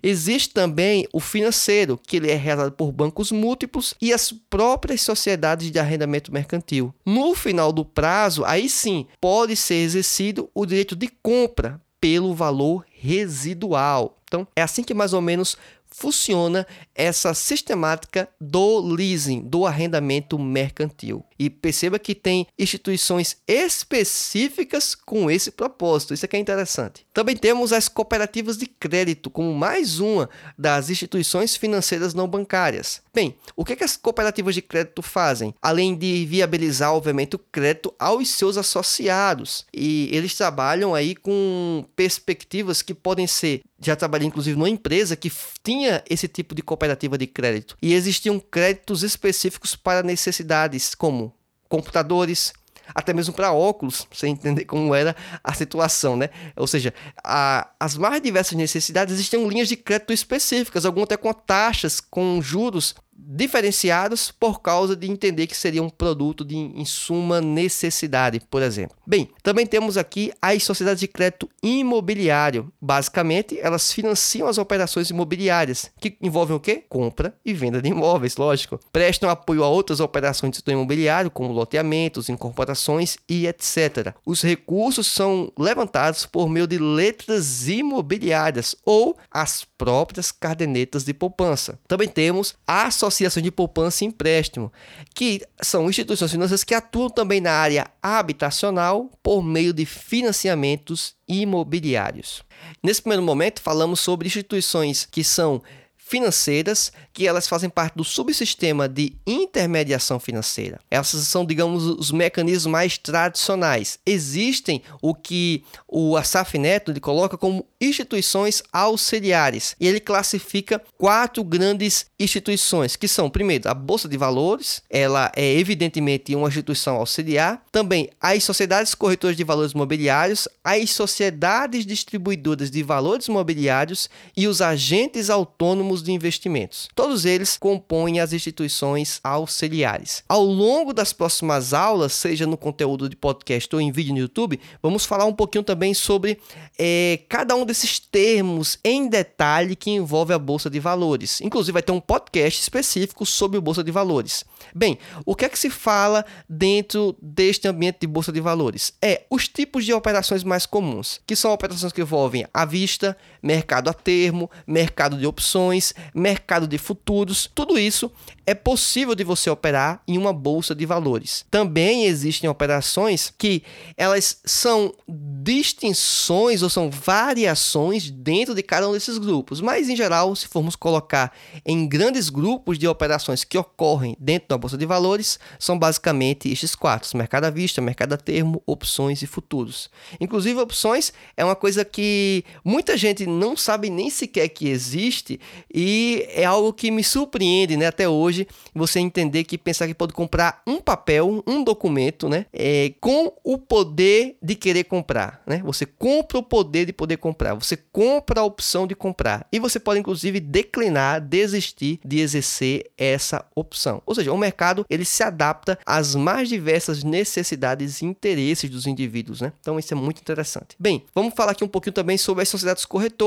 Existe 0.02 0.52
também 0.52 1.06
o 1.12 1.20
financeiro, 1.20 1.98
que 2.06 2.16
ele 2.16 2.30
é 2.30 2.34
realizado 2.34 2.72
por 2.72 2.92
bancos 2.92 3.30
múltiplos 3.30 3.94
e 4.00 4.12
as 4.12 4.32
próprias 4.32 5.02
sociedades 5.02 5.70
de 5.70 5.78
arrendamento 5.78 6.32
mercantil. 6.32 6.92
No 7.04 7.29
final 7.34 7.72
do 7.72 7.84
prazo, 7.84 8.44
aí 8.44 8.68
sim, 8.68 9.06
pode 9.20 9.56
ser 9.56 9.76
exercido 9.76 10.50
o 10.54 10.66
direito 10.66 10.96
de 10.96 11.08
compra 11.22 11.80
pelo 12.00 12.34
valor 12.34 12.84
residual. 12.90 14.16
Então, 14.24 14.46
é 14.56 14.62
assim 14.62 14.82
que 14.82 14.94
mais 14.94 15.12
ou 15.12 15.20
menos 15.20 15.56
funciona 15.90 16.66
essa 16.94 17.34
sistemática 17.34 18.28
do 18.40 18.80
leasing, 18.80 19.42
do 19.42 19.66
arrendamento 19.66 20.38
mercantil. 20.38 21.24
E 21.38 21.48
perceba 21.48 21.98
que 21.98 22.14
tem 22.14 22.46
instituições 22.58 23.36
específicas 23.46 24.94
com 24.94 25.30
esse 25.30 25.50
propósito. 25.50 26.12
Isso 26.12 26.24
aqui 26.24 26.36
é 26.36 26.40
interessante. 26.40 27.06
Também 27.12 27.36
temos 27.36 27.72
as 27.72 27.88
cooperativas 27.88 28.58
de 28.58 28.66
crédito 28.66 29.30
como 29.30 29.54
mais 29.54 30.00
uma 30.00 30.28
das 30.56 30.90
instituições 30.90 31.56
financeiras 31.56 32.12
não 32.12 32.28
bancárias. 32.28 33.02
Bem, 33.12 33.34
o 33.56 33.64
que, 33.64 33.74
que 33.74 33.84
as 33.84 33.96
cooperativas 33.96 34.54
de 34.54 34.62
crédito 34.62 35.02
fazem? 35.02 35.54
Além 35.60 35.96
de 35.96 36.26
viabilizar, 36.26 36.94
obviamente, 36.94 37.36
o 37.36 37.38
crédito 37.38 37.92
aos 37.98 38.28
seus 38.28 38.56
associados. 38.56 39.64
E 39.72 40.08
eles 40.12 40.34
trabalham 40.34 40.94
aí 40.94 41.16
com 41.16 41.84
perspectivas 41.96 42.82
que 42.82 42.94
podem 42.94 43.26
ser 43.26 43.62
já 43.80 43.96
trabalhei 43.96 44.28
inclusive 44.28 44.56
numa 44.56 44.68
empresa 44.68 45.16
que 45.16 45.32
tinha 45.62 46.04
esse 46.08 46.28
tipo 46.28 46.54
de 46.54 46.62
cooperativa 46.62 47.16
de 47.16 47.26
crédito 47.26 47.76
e 47.80 47.94
existiam 47.94 48.38
créditos 48.38 49.02
específicos 49.02 49.74
para 49.74 50.02
necessidades 50.02 50.94
como 50.94 51.34
computadores, 51.68 52.52
até 52.94 53.14
mesmo 53.14 53.32
para 53.32 53.52
óculos, 53.52 54.06
você 54.12 54.26
entender 54.26 54.64
como 54.64 54.94
era 54.94 55.16
a 55.42 55.54
situação, 55.54 56.16
né? 56.16 56.28
Ou 56.56 56.66
seja, 56.66 56.92
a, 57.24 57.70
as 57.78 57.96
mais 57.96 58.20
diversas 58.20 58.58
necessidades 58.58 59.14
existiam 59.14 59.48
linhas 59.48 59.68
de 59.68 59.76
crédito 59.76 60.12
específicas, 60.12 60.84
algumas 60.84 61.06
até 61.06 61.16
com 61.16 61.32
taxas, 61.32 62.00
com 62.00 62.42
juros 62.42 62.94
diferenciados 63.26 64.30
por 64.30 64.60
causa 64.60 64.94
de 64.94 65.10
entender 65.10 65.46
que 65.46 65.56
seria 65.56 65.82
um 65.82 65.90
produto 65.90 66.44
de 66.44 66.56
insuma 66.56 67.40
necessidade, 67.40 68.40
por 68.50 68.62
exemplo. 68.62 68.96
Bem, 69.06 69.28
também 69.42 69.66
temos 69.66 69.96
aqui 69.96 70.32
as 70.40 70.62
sociedades 70.62 71.00
de 71.00 71.08
crédito 71.08 71.48
imobiliário. 71.62 72.72
Basicamente, 72.80 73.58
elas 73.60 73.92
financiam 73.92 74.48
as 74.48 74.58
operações 74.58 75.10
imobiliárias, 75.10 75.90
que 76.00 76.16
envolvem 76.20 76.56
o 76.56 76.60
quê? 76.60 76.84
Compra 76.88 77.34
e 77.44 77.52
venda 77.52 77.82
de 77.82 77.88
imóveis, 77.88 78.36
lógico. 78.36 78.78
Prestam 78.92 79.28
apoio 79.28 79.64
a 79.64 79.68
outras 79.68 80.00
operações 80.00 80.60
setor 80.60 80.72
imobiliário, 80.72 81.30
como 81.30 81.52
loteamentos, 81.52 82.28
incorporações 82.28 83.16
e 83.28 83.46
etc. 83.46 84.14
Os 84.24 84.42
recursos 84.42 85.06
são 85.06 85.52
levantados 85.58 86.26
por 86.26 86.48
meio 86.48 86.66
de 86.66 86.78
letras 86.78 87.68
imobiliárias 87.68 88.76
ou 88.84 89.16
as 89.30 89.66
próprias 89.80 90.30
cadernetas 90.30 91.04
de 91.04 91.14
poupança. 91.14 91.80
Também 91.88 92.06
temos 92.06 92.54
a 92.66 92.84
associação 92.88 93.42
de 93.42 93.50
poupança 93.50 94.04
e 94.04 94.08
empréstimo, 94.08 94.70
que 95.14 95.40
são 95.62 95.88
instituições 95.88 96.30
financeiras 96.30 96.62
que 96.62 96.74
atuam 96.74 97.08
também 97.08 97.40
na 97.40 97.52
área 97.52 97.86
habitacional 98.02 99.10
por 99.22 99.42
meio 99.42 99.72
de 99.72 99.86
financiamentos 99.86 101.14
imobiliários. 101.26 102.42
Nesse 102.82 103.00
primeiro 103.00 103.22
momento, 103.22 103.62
falamos 103.62 104.00
sobre 104.00 104.28
instituições 104.28 105.06
que 105.10 105.24
são 105.24 105.62
financeiras, 106.10 106.90
que 107.12 107.24
elas 107.24 107.46
fazem 107.46 107.70
parte 107.70 107.94
do 107.94 108.02
subsistema 108.02 108.88
de 108.88 109.12
intermediação 109.24 110.18
financeira. 110.18 110.80
Essas 110.90 111.28
são, 111.28 111.46
digamos, 111.46 111.84
os 111.84 112.10
mecanismos 112.10 112.66
mais 112.66 112.98
tradicionais. 112.98 114.00
Existem 114.04 114.82
o 115.00 115.14
que 115.14 115.62
o 115.86 116.16
Asaf 116.16 116.58
Neto 116.58 116.90
ele 116.90 116.98
coloca 116.98 117.38
como 117.38 117.64
instituições 117.80 118.60
auxiliares. 118.72 119.76
E 119.78 119.86
ele 119.86 120.00
classifica 120.00 120.82
quatro 120.98 121.44
grandes 121.44 122.06
instituições, 122.18 122.96
que 122.96 123.06
são, 123.06 123.30
primeiro, 123.30 123.70
a 123.70 123.74
Bolsa 123.74 124.08
de 124.08 124.16
Valores, 124.16 124.82
ela 124.90 125.30
é 125.36 125.54
evidentemente 125.54 126.34
uma 126.34 126.48
instituição 126.48 126.96
auxiliar, 126.96 127.62
também 127.70 128.10
as 128.20 128.42
sociedades 128.42 128.96
corretoras 128.96 129.36
de 129.36 129.44
valores 129.44 129.74
mobiliários, 129.74 130.48
as 130.64 130.90
sociedades 130.90 131.86
distribuidoras 131.86 132.68
de 132.68 132.82
valores 132.82 133.28
mobiliários 133.28 134.10
e 134.36 134.48
os 134.48 134.60
agentes 134.60 135.30
autônomos 135.30 135.99
de 136.02 136.12
investimentos. 136.12 136.88
Todos 136.94 137.24
eles 137.24 137.56
compõem 137.56 138.20
as 138.20 138.32
instituições 138.32 139.20
auxiliares. 139.22 140.22
Ao 140.28 140.44
longo 140.44 140.92
das 140.92 141.12
próximas 141.12 141.72
aulas, 141.72 142.12
seja 142.12 142.46
no 142.46 142.56
conteúdo 142.56 143.08
de 143.08 143.16
podcast 143.16 143.74
ou 143.74 143.80
em 143.80 143.92
vídeo 143.92 144.12
no 144.12 144.20
YouTube, 144.20 144.60
vamos 144.82 145.04
falar 145.04 145.24
um 145.24 145.32
pouquinho 145.32 145.64
também 145.64 145.94
sobre 145.94 146.38
é, 146.78 147.20
cada 147.28 147.54
um 147.54 147.64
desses 147.64 147.98
termos 147.98 148.78
em 148.84 149.08
detalhe 149.08 149.76
que 149.76 149.90
envolve 149.90 150.32
a 150.32 150.38
bolsa 150.38 150.70
de 150.70 150.80
valores. 150.80 151.40
Inclusive 151.40 151.72
vai 151.72 151.82
ter 151.82 151.92
um 151.92 152.00
podcast 152.00 152.60
específico 152.60 153.24
sobre 153.26 153.58
a 153.58 153.60
bolsa 153.60 153.84
de 153.84 153.90
valores. 153.90 154.44
Bem, 154.74 154.98
o 155.24 155.34
que 155.34 155.44
é 155.44 155.48
que 155.48 155.58
se 155.58 155.70
fala 155.70 156.24
dentro 156.48 157.16
deste 157.20 157.68
ambiente 157.68 157.98
de 158.00 158.06
bolsa 158.06 158.32
de 158.32 158.40
valores? 158.40 158.92
É 159.00 159.24
os 159.30 159.48
tipos 159.48 159.84
de 159.84 159.92
operações 159.92 160.44
mais 160.44 160.66
comuns, 160.66 161.20
que 161.26 161.36
são 161.36 161.52
operações 161.52 161.92
que 161.92 162.00
envolvem 162.00 162.46
à 162.52 162.64
vista, 162.64 163.16
mercado 163.42 163.88
a 163.88 163.92
termo, 163.92 164.50
mercado 164.66 165.16
de 165.16 165.26
opções, 165.26 165.94
mercado 166.14 166.66
de 166.66 166.78
futuros. 166.78 167.50
Tudo 167.54 167.78
isso 167.78 168.10
é 168.46 168.54
possível 168.54 169.14
de 169.14 169.22
você 169.22 169.48
operar 169.48 170.02
em 170.08 170.18
uma 170.18 170.32
bolsa 170.32 170.74
de 170.74 170.84
valores. 170.84 171.44
Também 171.50 172.06
existem 172.06 172.50
operações 172.50 173.32
que 173.36 173.62
elas 173.96 174.40
são 174.44 174.92
distinções 175.08 176.62
ou 176.62 176.68
são 176.68 176.90
variações 176.90 178.10
dentro 178.10 178.54
de 178.54 178.62
cada 178.62 178.88
um 178.88 178.92
desses 178.92 179.18
grupos, 179.18 179.60
mas 179.60 179.88
em 179.88 179.96
geral, 179.96 180.34
se 180.34 180.48
formos 180.48 180.74
colocar 180.74 181.32
em 181.64 181.86
grandes 181.86 182.28
grupos 182.28 182.78
de 182.78 182.88
operações 182.88 183.44
que 183.44 183.56
ocorrem 183.56 184.16
dentro 184.18 184.48
da 184.48 184.58
bolsa 184.58 184.76
de 184.76 184.84
valores, 184.84 185.38
são 185.58 185.78
basicamente 185.78 186.50
estes 186.50 186.74
quatro: 186.74 187.16
mercado 187.16 187.44
à 187.44 187.50
vista, 187.50 187.80
mercado 187.80 188.14
a 188.14 188.16
termo, 188.16 188.62
opções 188.66 189.22
e 189.22 189.26
futuros. 189.26 189.90
Inclusive, 190.20 190.58
opções 190.60 191.12
é 191.36 191.44
uma 191.44 191.56
coisa 191.56 191.84
que 191.84 192.44
muita 192.64 192.96
gente 192.96 193.26
não 193.30 193.56
sabe 193.56 193.88
nem 193.88 194.10
sequer 194.10 194.48
que 194.48 194.68
existe 194.68 195.40
e 195.72 196.26
é 196.30 196.44
algo 196.44 196.72
que 196.72 196.90
me 196.90 197.04
surpreende, 197.04 197.76
né, 197.76 197.86
até 197.86 198.08
hoje 198.08 198.46
você 198.74 199.00
entender 199.00 199.44
que 199.44 199.56
pensar 199.56 199.86
que 199.86 199.94
pode 199.94 200.12
comprar 200.12 200.62
um 200.66 200.80
papel, 200.80 201.42
um 201.46 201.62
documento, 201.62 202.28
né? 202.28 202.46
É, 202.52 202.92
com 203.00 203.32
o 203.44 203.58
poder 203.58 204.36
de 204.42 204.54
querer 204.54 204.84
comprar, 204.84 205.42
né? 205.46 205.62
Você 205.64 205.86
compra 205.86 206.38
o 206.38 206.42
poder 206.42 206.86
de 206.86 206.92
poder 206.92 207.16
comprar, 207.16 207.54
você 207.54 207.76
compra 207.76 208.40
a 208.40 208.44
opção 208.44 208.86
de 208.86 208.94
comprar 208.94 209.46
e 209.52 209.58
você 209.58 209.78
pode 209.78 210.00
inclusive 210.00 210.40
declinar, 210.40 211.20
desistir 211.20 212.00
de 212.04 212.20
exercer 212.20 212.90
essa 212.96 213.44
opção. 213.54 214.02
Ou 214.06 214.14
seja, 214.14 214.32
o 214.32 214.38
mercado 214.38 214.84
ele 214.88 215.04
se 215.04 215.22
adapta 215.22 215.78
às 215.84 216.14
mais 216.14 216.48
diversas 216.48 217.04
necessidades 217.04 218.00
e 218.00 218.06
interesses 218.06 218.70
dos 218.70 218.86
indivíduos, 218.86 219.40
né? 219.40 219.52
Então 219.60 219.78
isso 219.78 219.92
é 219.92 219.96
muito 219.96 220.20
interessante. 220.20 220.76
Bem, 220.78 221.04
vamos 221.14 221.34
falar 221.34 221.52
aqui 221.52 221.64
um 221.64 221.68
pouquinho 221.68 221.94
também 221.94 222.16
sobre 222.18 222.42
as 222.42 222.48
sociedades 222.48 222.84
corretoras. 222.84 223.19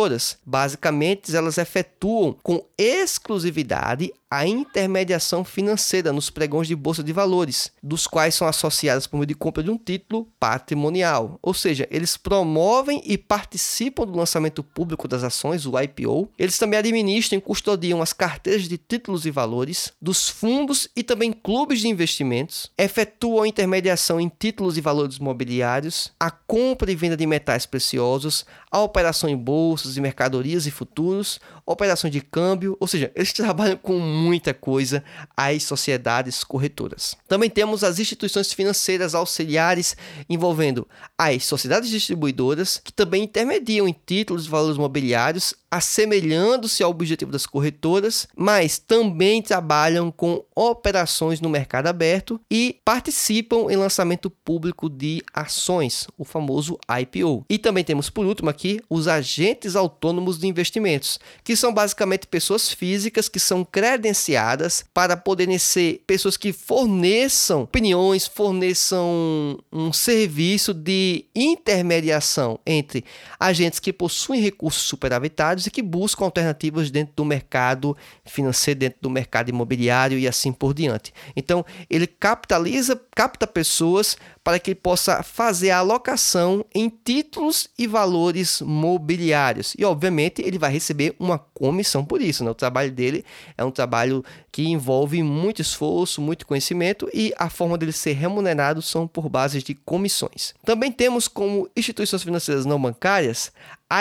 Basicamente, 0.45 1.35
elas 1.35 1.57
efetuam 1.57 2.35
com 2.41 2.65
exclusividade 2.77 4.11
a 4.33 4.47
intermediação 4.47 5.45
financeira 5.45 6.11
nos 6.11 6.31
pregões 6.31 6.67
de 6.67 6.75
bolsa 6.75 7.03
de 7.03 7.13
valores, 7.13 7.71
dos 7.83 8.07
quais 8.07 8.33
são 8.33 8.47
associadas 8.47 9.05
por 9.05 9.17
meio 9.17 9.27
de 9.27 9.35
compra 9.35 9.61
de 9.61 9.69
um 9.69 9.77
título 9.77 10.27
patrimonial. 10.39 11.37
Ou 11.39 11.53
seja, 11.53 11.87
eles 11.91 12.17
promovem 12.17 12.99
e 13.05 13.15
participam 13.15 14.07
do 14.07 14.17
lançamento 14.17 14.63
público 14.63 15.07
das 15.07 15.23
ações, 15.23 15.67
o 15.67 15.79
IPO. 15.79 16.31
Eles 16.39 16.57
também 16.57 16.79
administram 16.79 17.37
e 17.37 17.41
custodiam 17.41 18.01
as 18.01 18.11
carteiras 18.11 18.67
de 18.67 18.75
títulos 18.75 19.27
e 19.27 19.29
valores 19.29 19.93
dos 20.01 20.27
fundos 20.27 20.89
e 20.95 21.03
também 21.03 21.31
clubes 21.31 21.81
de 21.81 21.87
investimentos, 21.87 22.71
efetuam 22.75 23.45
intermediação 23.45 24.19
em 24.19 24.29
títulos 24.29 24.79
e 24.79 24.81
valores 24.81 25.19
mobiliários, 25.19 26.11
a 26.19 26.31
compra 26.31 26.91
e 26.91 26.95
venda 26.95 27.15
de 27.15 27.27
metais 27.27 27.67
preciosos, 27.67 28.47
a 28.71 28.81
operação 28.81 29.29
em 29.29 29.37
bolsas 29.83 29.97
e 29.97 30.01
mercadorias 30.01 30.65
e 30.65 30.71
futuros, 30.71 31.39
operações 31.65 32.11
de 32.11 32.21
câmbio, 32.21 32.77
ou 32.79 32.87
seja, 32.87 33.11
eles 33.15 33.33
trabalham 33.33 33.77
com 33.77 33.99
muita 33.99 34.53
coisa 34.53 35.03
as 35.35 35.63
sociedades 35.63 36.43
corretoras. 36.43 37.15
Também 37.27 37.49
temos 37.49 37.83
as 37.83 37.99
instituições 37.99 38.53
financeiras 38.53 39.13
auxiliares 39.13 39.95
envolvendo 40.29 40.87
as 41.17 41.45
sociedades 41.45 41.89
distribuidoras, 41.89 42.79
que 42.83 42.93
também 42.93 43.23
intermediam 43.23 43.87
em 43.87 43.95
títulos 44.05 44.45
e 44.45 44.49
valores 44.49 44.77
mobiliários, 44.77 45.53
assemelhando-se 45.69 46.83
ao 46.83 46.91
objetivo 46.91 47.31
das 47.31 47.47
corretoras, 47.47 48.27
mas 48.35 48.77
também 48.77 49.41
trabalham 49.41 50.11
com 50.11 50.43
operações 50.55 51.41
no 51.41 51.49
mercado 51.49 51.87
aberto 51.87 52.39
e 52.49 52.79
participam 52.85 53.71
em 53.71 53.75
lançamento 53.75 54.29
público 54.29 54.87
de 54.87 55.23
ações, 55.33 56.07
o 56.15 56.23
famoso 56.23 56.77
IPO. 57.01 57.43
E 57.49 57.57
também 57.57 57.83
temos 57.83 58.09
por 58.09 58.25
último 58.25 58.51
aqui 58.51 58.79
os 58.87 59.07
agentes 59.07 59.72
autônomos 59.75 60.37
de 60.37 60.47
investimentos, 60.47 61.19
que 61.43 61.55
são 61.55 61.73
basicamente 61.73 62.27
pessoas 62.27 62.71
físicas 62.71 63.29
que 63.29 63.39
são 63.39 63.63
credenciadas 63.63 64.83
para 64.93 65.17
poderem 65.17 65.57
ser 65.57 66.03
pessoas 66.05 66.37
que 66.37 66.53
forneçam 66.53 67.63
opiniões, 67.63 68.27
forneçam 68.27 69.59
um 69.71 69.91
serviço 69.91 70.73
de 70.73 71.25
intermediação 71.35 72.59
entre 72.65 73.03
agentes 73.39 73.79
que 73.79 73.93
possuem 73.93 74.41
recursos 74.41 74.83
superavitários 74.83 75.65
e 75.65 75.71
que 75.71 75.81
buscam 75.81 76.25
alternativas 76.25 76.91
dentro 76.91 77.13
do 77.15 77.25
mercado 77.25 77.95
financeiro, 78.25 78.79
dentro 78.79 78.99
do 79.01 79.09
mercado 79.09 79.49
imobiliário 79.49 80.17
e 80.17 80.27
assim 80.27 80.51
por 80.51 80.73
diante. 80.73 81.13
Então, 81.35 81.65
ele 81.89 82.07
capitaliza, 82.07 82.99
capta 83.15 83.47
pessoas 83.47 84.17
para 84.43 84.59
que 84.59 84.71
ele 84.71 84.75
possa 84.75 85.23
fazer 85.23 85.71
a 85.71 85.77
alocação 85.77 86.65
em 86.75 86.89
títulos 86.89 87.69
e 87.77 87.87
valores 87.87 88.61
mobiliários. 88.61 89.73
E, 89.77 89.85
obviamente, 89.85 90.41
ele 90.41 90.59
vai 90.59 90.71
receber 90.71 91.15
uma 91.17 91.39
comissão 91.39 92.03
por 92.03 92.21
isso. 92.21 92.43
Né? 92.43 92.51
O 92.51 92.55
trabalho 92.55 92.91
dele 92.91 93.23
é 93.57 93.63
um 93.63 93.71
trabalho 93.71 94.23
que 94.51 94.67
envolve 94.67 95.23
muito 95.23 95.61
esforço, 95.61 96.21
muito 96.21 96.45
conhecimento 96.45 97.09
e 97.13 97.33
a 97.37 97.49
forma 97.49 97.77
dele 97.77 97.93
ser 97.93 98.13
remunerado 98.13 98.81
são 98.81 99.07
por 99.07 99.29
bases 99.29 99.63
de 99.63 99.73
comissões. 99.73 100.53
Também 100.65 100.91
temos 100.91 101.27
como 101.27 101.69
instituições 101.75 102.23
financeiras 102.23 102.65
não 102.65 102.81
bancárias 102.81 103.51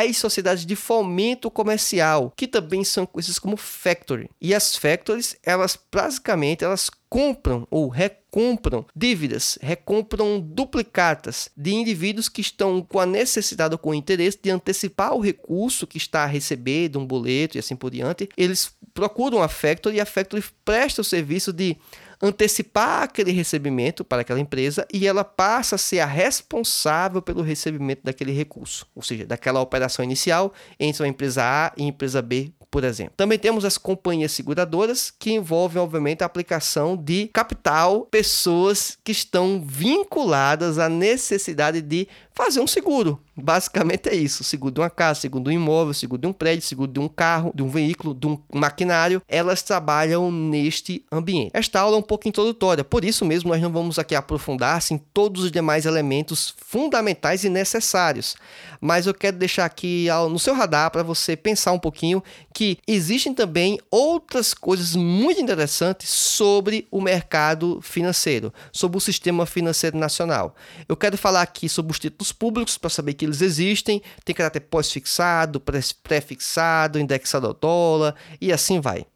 as 0.01 0.17
sociedades 0.17 0.65
de 0.65 0.75
fomento 0.75 1.51
comercial, 1.51 2.33
que 2.35 2.47
também 2.47 2.83
são 2.83 3.05
conhecidas 3.05 3.39
como 3.39 3.59
factory. 3.59 4.31
E 4.41 4.55
as 4.55 4.75
factories, 4.75 5.37
elas 5.43 5.79
basicamente 5.93 6.65
elas 6.65 6.89
compram 7.11 7.69
ou 7.71 7.89
recompram 7.89 8.87
dívidas, 8.97 9.59
recompram 9.61 10.41
duplicatas 10.41 11.51
de 11.55 11.75
indivíduos 11.75 12.31
que 12.31 12.41
estão 12.41 12.81
com 12.81 12.99
a 12.99 13.05
necessidade 13.05 13.75
ou 13.75 13.79
com 13.79 13.91
o 13.91 13.95
interesse 13.95 14.39
de 14.43 14.49
antecipar 14.49 15.13
o 15.13 15.21
recurso 15.21 15.87
que 15.87 15.99
está 15.99 16.23
a 16.23 16.27
receber 16.27 16.89
de 16.89 16.97
um 16.97 17.05
boleto 17.05 17.59
e 17.59 17.61
assim 17.61 17.77
por 17.77 17.91
diante. 17.91 18.31
Eles 18.35 18.75
procuram 18.95 19.43
a 19.43 19.49
factory 19.49 19.97
e 19.97 20.01
a 20.01 20.07
factory 20.07 20.43
presta 20.65 21.03
o 21.03 21.05
serviço 21.05 21.53
de 21.53 21.77
antecipar 22.23 23.03
aquele 23.03 23.33
recebimento 23.33 24.05
para 24.05 24.23
aquela 24.23 24.39
empresa 24.39 24.87
e 24.93 25.09
ela 25.09 25.25
passa 25.25 25.75
a 25.75 25.79
ser 25.79 25.99
a 25.99 26.07
responsável 26.07 27.21
pelo 27.21 27.43
recebimento 27.43 28.03
daquele 28.05 28.31
recurso, 28.31 28.87
ou 28.95 29.03
seja, 29.03 29.27
daquela 29.27 29.61
operação 29.61 30.05
inicial 30.05 30.53
entre 30.79 31.05
a 31.05 31.09
empresa 31.09 31.43
A 31.43 31.73
e 31.77 31.83
empresa 31.83 32.23
B, 32.23 32.53
por 32.71 32.85
exemplo. 32.85 33.13
Também 33.17 33.39
temos 33.39 33.65
as 33.65 33.77
companhias 33.77 34.33
seguradoras, 34.33 35.13
que 35.19 35.33
envolvem, 35.33 35.83
obviamente, 35.83 36.23
a 36.23 36.27
aplicação 36.27 36.97
de 36.97 37.29
capital, 37.29 38.07
pessoas 38.07 38.97
que 39.03 39.13
estão 39.13 39.61
vinculadas 39.63 40.79
à 40.79 40.89
necessidade 40.89 41.83
de 41.83 42.07
fazer 42.35 42.61
um 42.61 42.67
seguro. 42.67 43.21
Basicamente 43.37 44.09
é 44.09 44.15
isso: 44.15 44.45
seguro 44.45 44.75
de 44.75 44.81
uma 44.81 44.91
casa, 44.91 45.21
seguro 45.21 45.45
de 45.45 45.51
um 45.51 45.53
imóvel, 45.53 45.95
seguro 45.95 46.21
de 46.21 46.27
um 46.27 46.33
prédio, 46.33 46.67
seguro 46.67 46.91
de 46.91 47.01
um 47.01 47.09
carro, 47.09 47.53
de 47.55 47.63
um 47.63 47.69
veículo, 47.69 48.15
de 48.15 48.27
um 48.27 48.39
maquinário. 48.53 49.23
Elas 49.27 49.63
trabalham 49.63 50.31
neste 50.31 51.05
ambiente. 51.11 51.51
Esta 51.55 51.81
aula 51.81 51.97
é 51.97 51.99
um 51.99 52.03
pouco 52.03 52.29
introdutória, 52.29 52.85
por 52.85 53.05
isso 53.05 53.25
mesmo 53.25 53.51
nós 53.51 53.61
não 53.61 53.73
vamos 53.73 53.99
aqui 53.99 54.15
aprofundar-se 54.15 54.95
em 54.95 54.99
todos 54.99 55.45
os 55.45 55.53
demais 55.53 55.87
elementos 55.87 56.55
fundamentais 56.59 57.45
e 57.45 57.49
necessários. 57.49 58.37
Mas 58.81 59.07
eu 59.07 59.15
quero 59.15 59.37
deixar 59.37 59.65
aqui 59.65 60.09
no 60.31 60.39
seu 60.39 60.55
radar 60.55 60.91
para 60.91 61.03
você 61.03 61.37
pensar 61.37 61.73
um 61.73 61.79
pouquinho 61.79 62.23
que 62.53 62.79
existem 62.87 63.33
também 63.33 63.79
outras 63.91 64.53
coisas 64.53 64.97
muito 64.97 65.41
interessantes 65.41 66.11
sobre 66.11 66.87
o 66.91 67.01
mercado 67.01 67.81
financeiro, 67.81 68.53
sobre 68.73 68.99
o 68.99 69.01
sistema 69.01 69.47
financeiro 69.47 69.97
nacional. 69.97 70.55
Eu 70.89 70.97
quero 70.97 71.17
falar 71.17 71.43
aqui 71.43 71.69
sobre 71.69 71.93
os 71.93 71.99
títulos 71.99 72.22
públicos 72.31 72.77
para 72.77 72.91
saber 72.91 73.15
que 73.15 73.25
eles 73.25 73.41
existem, 73.41 74.03
tem 74.25 74.35
caráter 74.35 74.61
pós-fixado, 74.61 75.61
pré-fixado, 75.61 77.01
indexado 77.01 77.47
ao 77.47 77.55
dólar 77.55 78.15
e 78.41 78.53
assim 78.53 78.81
vai. 78.81 79.07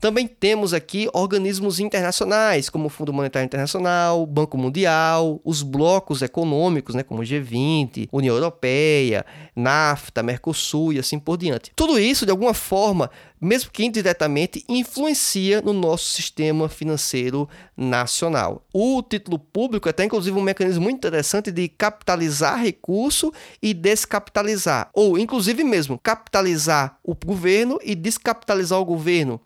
Também 0.00 0.26
temos 0.26 0.74
aqui 0.74 1.08
organismos 1.12 1.80
internacionais, 1.80 2.68
como 2.68 2.86
o 2.86 2.88
Fundo 2.88 3.12
Monetário 3.12 3.46
Internacional, 3.46 4.26
Banco 4.26 4.58
Mundial, 4.58 5.40
os 5.44 5.62
blocos 5.62 6.22
econômicos, 6.22 6.94
né, 6.94 7.02
como 7.02 7.22
G20, 7.22 8.08
União 8.12 8.34
Europeia, 8.34 9.24
NAFTA, 9.54 10.22
Mercosul 10.22 10.92
e 10.92 10.98
assim 10.98 11.18
por 11.18 11.36
diante. 11.36 11.72
Tudo 11.74 11.98
isso, 11.98 12.24
de 12.24 12.30
alguma 12.30 12.54
forma, 12.54 13.10
mesmo 13.40 13.70
que 13.70 13.84
indiretamente, 13.84 14.64
influencia 14.68 15.60
no 15.60 15.72
nosso 15.72 16.10
sistema 16.10 16.68
financeiro 16.68 17.48
nacional. 17.76 18.64
O 18.72 19.02
título 19.02 19.38
público 19.38 19.88
é 19.88 19.90
até 19.90 20.04
inclusive 20.04 20.36
um 20.38 20.42
mecanismo 20.42 20.82
muito 20.82 20.96
interessante 20.96 21.50
de 21.50 21.68
capitalizar 21.68 22.60
recurso 22.60 23.32
e 23.62 23.74
descapitalizar, 23.74 24.90
ou 24.94 25.18
inclusive 25.18 25.62
mesmo 25.64 25.98
capitalizar 25.98 26.98
o 27.02 27.14
governo 27.14 27.78
e 27.82 27.94
descapitalizar 27.94 28.80
o 28.80 28.84
governo. 28.84 29.40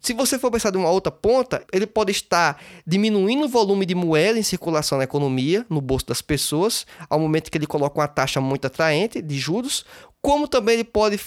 Se 0.00 0.12
você 0.12 0.38
for 0.38 0.50
pensar 0.50 0.70
de 0.70 0.78
uma 0.78 0.90
outra 0.90 1.12
ponta, 1.12 1.64
ele 1.72 1.86
pode 1.86 2.12
estar 2.12 2.60
diminuindo 2.86 3.44
o 3.44 3.48
volume 3.48 3.86
de 3.86 3.94
moeda 3.94 4.38
em 4.38 4.42
circulação 4.42 4.98
na 4.98 5.04
economia, 5.04 5.64
no 5.68 5.80
bolso 5.80 6.06
das 6.06 6.22
pessoas, 6.22 6.86
ao 7.08 7.18
momento 7.18 7.50
que 7.50 7.58
ele 7.58 7.66
coloca 7.66 8.00
uma 8.00 8.08
taxa 8.08 8.40
muito 8.40 8.66
atraente 8.66 9.20
de 9.20 9.38
juros, 9.38 9.84
como 10.20 10.48
também 10.48 10.74
ele 10.74 10.84
pode 10.84 11.18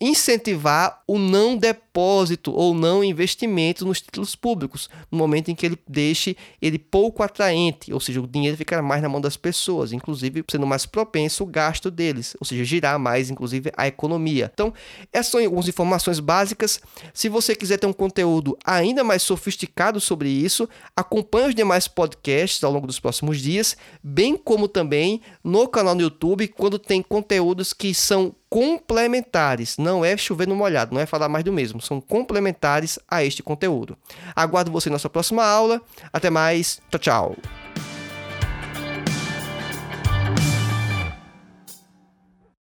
incentivar 0.00 1.02
o 1.06 1.18
não 1.18 1.56
depósito 1.56 2.52
ou 2.52 2.74
não 2.74 3.04
investimento 3.04 3.84
nos 3.84 4.00
títulos 4.00 4.34
públicos, 4.34 4.88
no 5.10 5.18
momento 5.18 5.50
em 5.50 5.54
que 5.54 5.66
ele 5.66 5.78
deixe 5.88 6.36
ele 6.60 6.78
pouco 6.78 7.22
atraente, 7.22 7.92
ou 7.92 8.00
seja, 8.00 8.20
o 8.20 8.26
dinheiro 8.26 8.56
ficará 8.56 8.82
mais 8.82 9.02
na 9.02 9.08
mão 9.08 9.20
das 9.20 9.36
pessoas, 9.36 9.92
inclusive 9.92 10.44
sendo 10.50 10.66
mais 10.66 10.86
propenso 10.86 11.44
o 11.44 11.46
gasto 11.46 11.90
deles, 11.90 12.36
ou 12.40 12.46
seja, 12.46 12.64
girar 12.64 12.98
mais, 12.98 13.30
inclusive, 13.30 13.70
a 13.76 13.86
economia. 13.86 14.50
Então, 14.52 14.72
essas 15.12 15.30
são 15.30 15.42
algumas 15.42 15.68
informações 15.68 16.18
básicas. 16.20 16.80
Se 17.12 17.28
você 17.28 17.54
quiser 17.54 17.78
ter 17.78 17.86
um 17.86 17.92
conteúdo 17.92 18.56
ainda 18.64 19.04
mais 19.04 19.22
sofisticado 19.22 20.00
sobre 20.00 20.28
isso, 20.28 20.68
acompanhe 20.96 21.48
os 21.48 21.54
demais 21.54 21.86
podcasts 21.86 22.62
ao 22.64 22.72
longo 22.72 22.86
dos 22.86 22.98
próximos 22.98 23.40
dias, 23.40 23.76
bem 24.02 24.36
como 24.36 24.68
também 24.68 25.20
no 25.44 25.68
canal 25.68 25.94
no 25.94 26.02
YouTube, 26.02 26.48
quando 26.48 26.78
tem 26.78 27.02
conteúdos 27.02 27.72
que 27.72 27.94
são 27.94 28.34
complementares, 28.52 29.78
não 29.78 30.04
é 30.04 30.14
chover 30.14 30.46
no 30.46 30.54
molhado, 30.54 30.94
não 30.94 31.00
é 31.00 31.06
falar 31.06 31.26
mais 31.26 31.42
do 31.42 31.50
mesmo, 31.50 31.80
são 31.80 32.02
complementares 32.02 32.98
a 33.08 33.24
este 33.24 33.42
conteúdo. 33.42 33.96
Aguardo 34.36 34.70
você 34.70 34.90
na 34.90 34.96
nossa 34.96 35.08
próxima 35.08 35.42
aula. 35.42 35.80
Até 36.12 36.28
mais, 36.28 36.78
tchau, 36.90 37.00
tchau. 37.00 37.61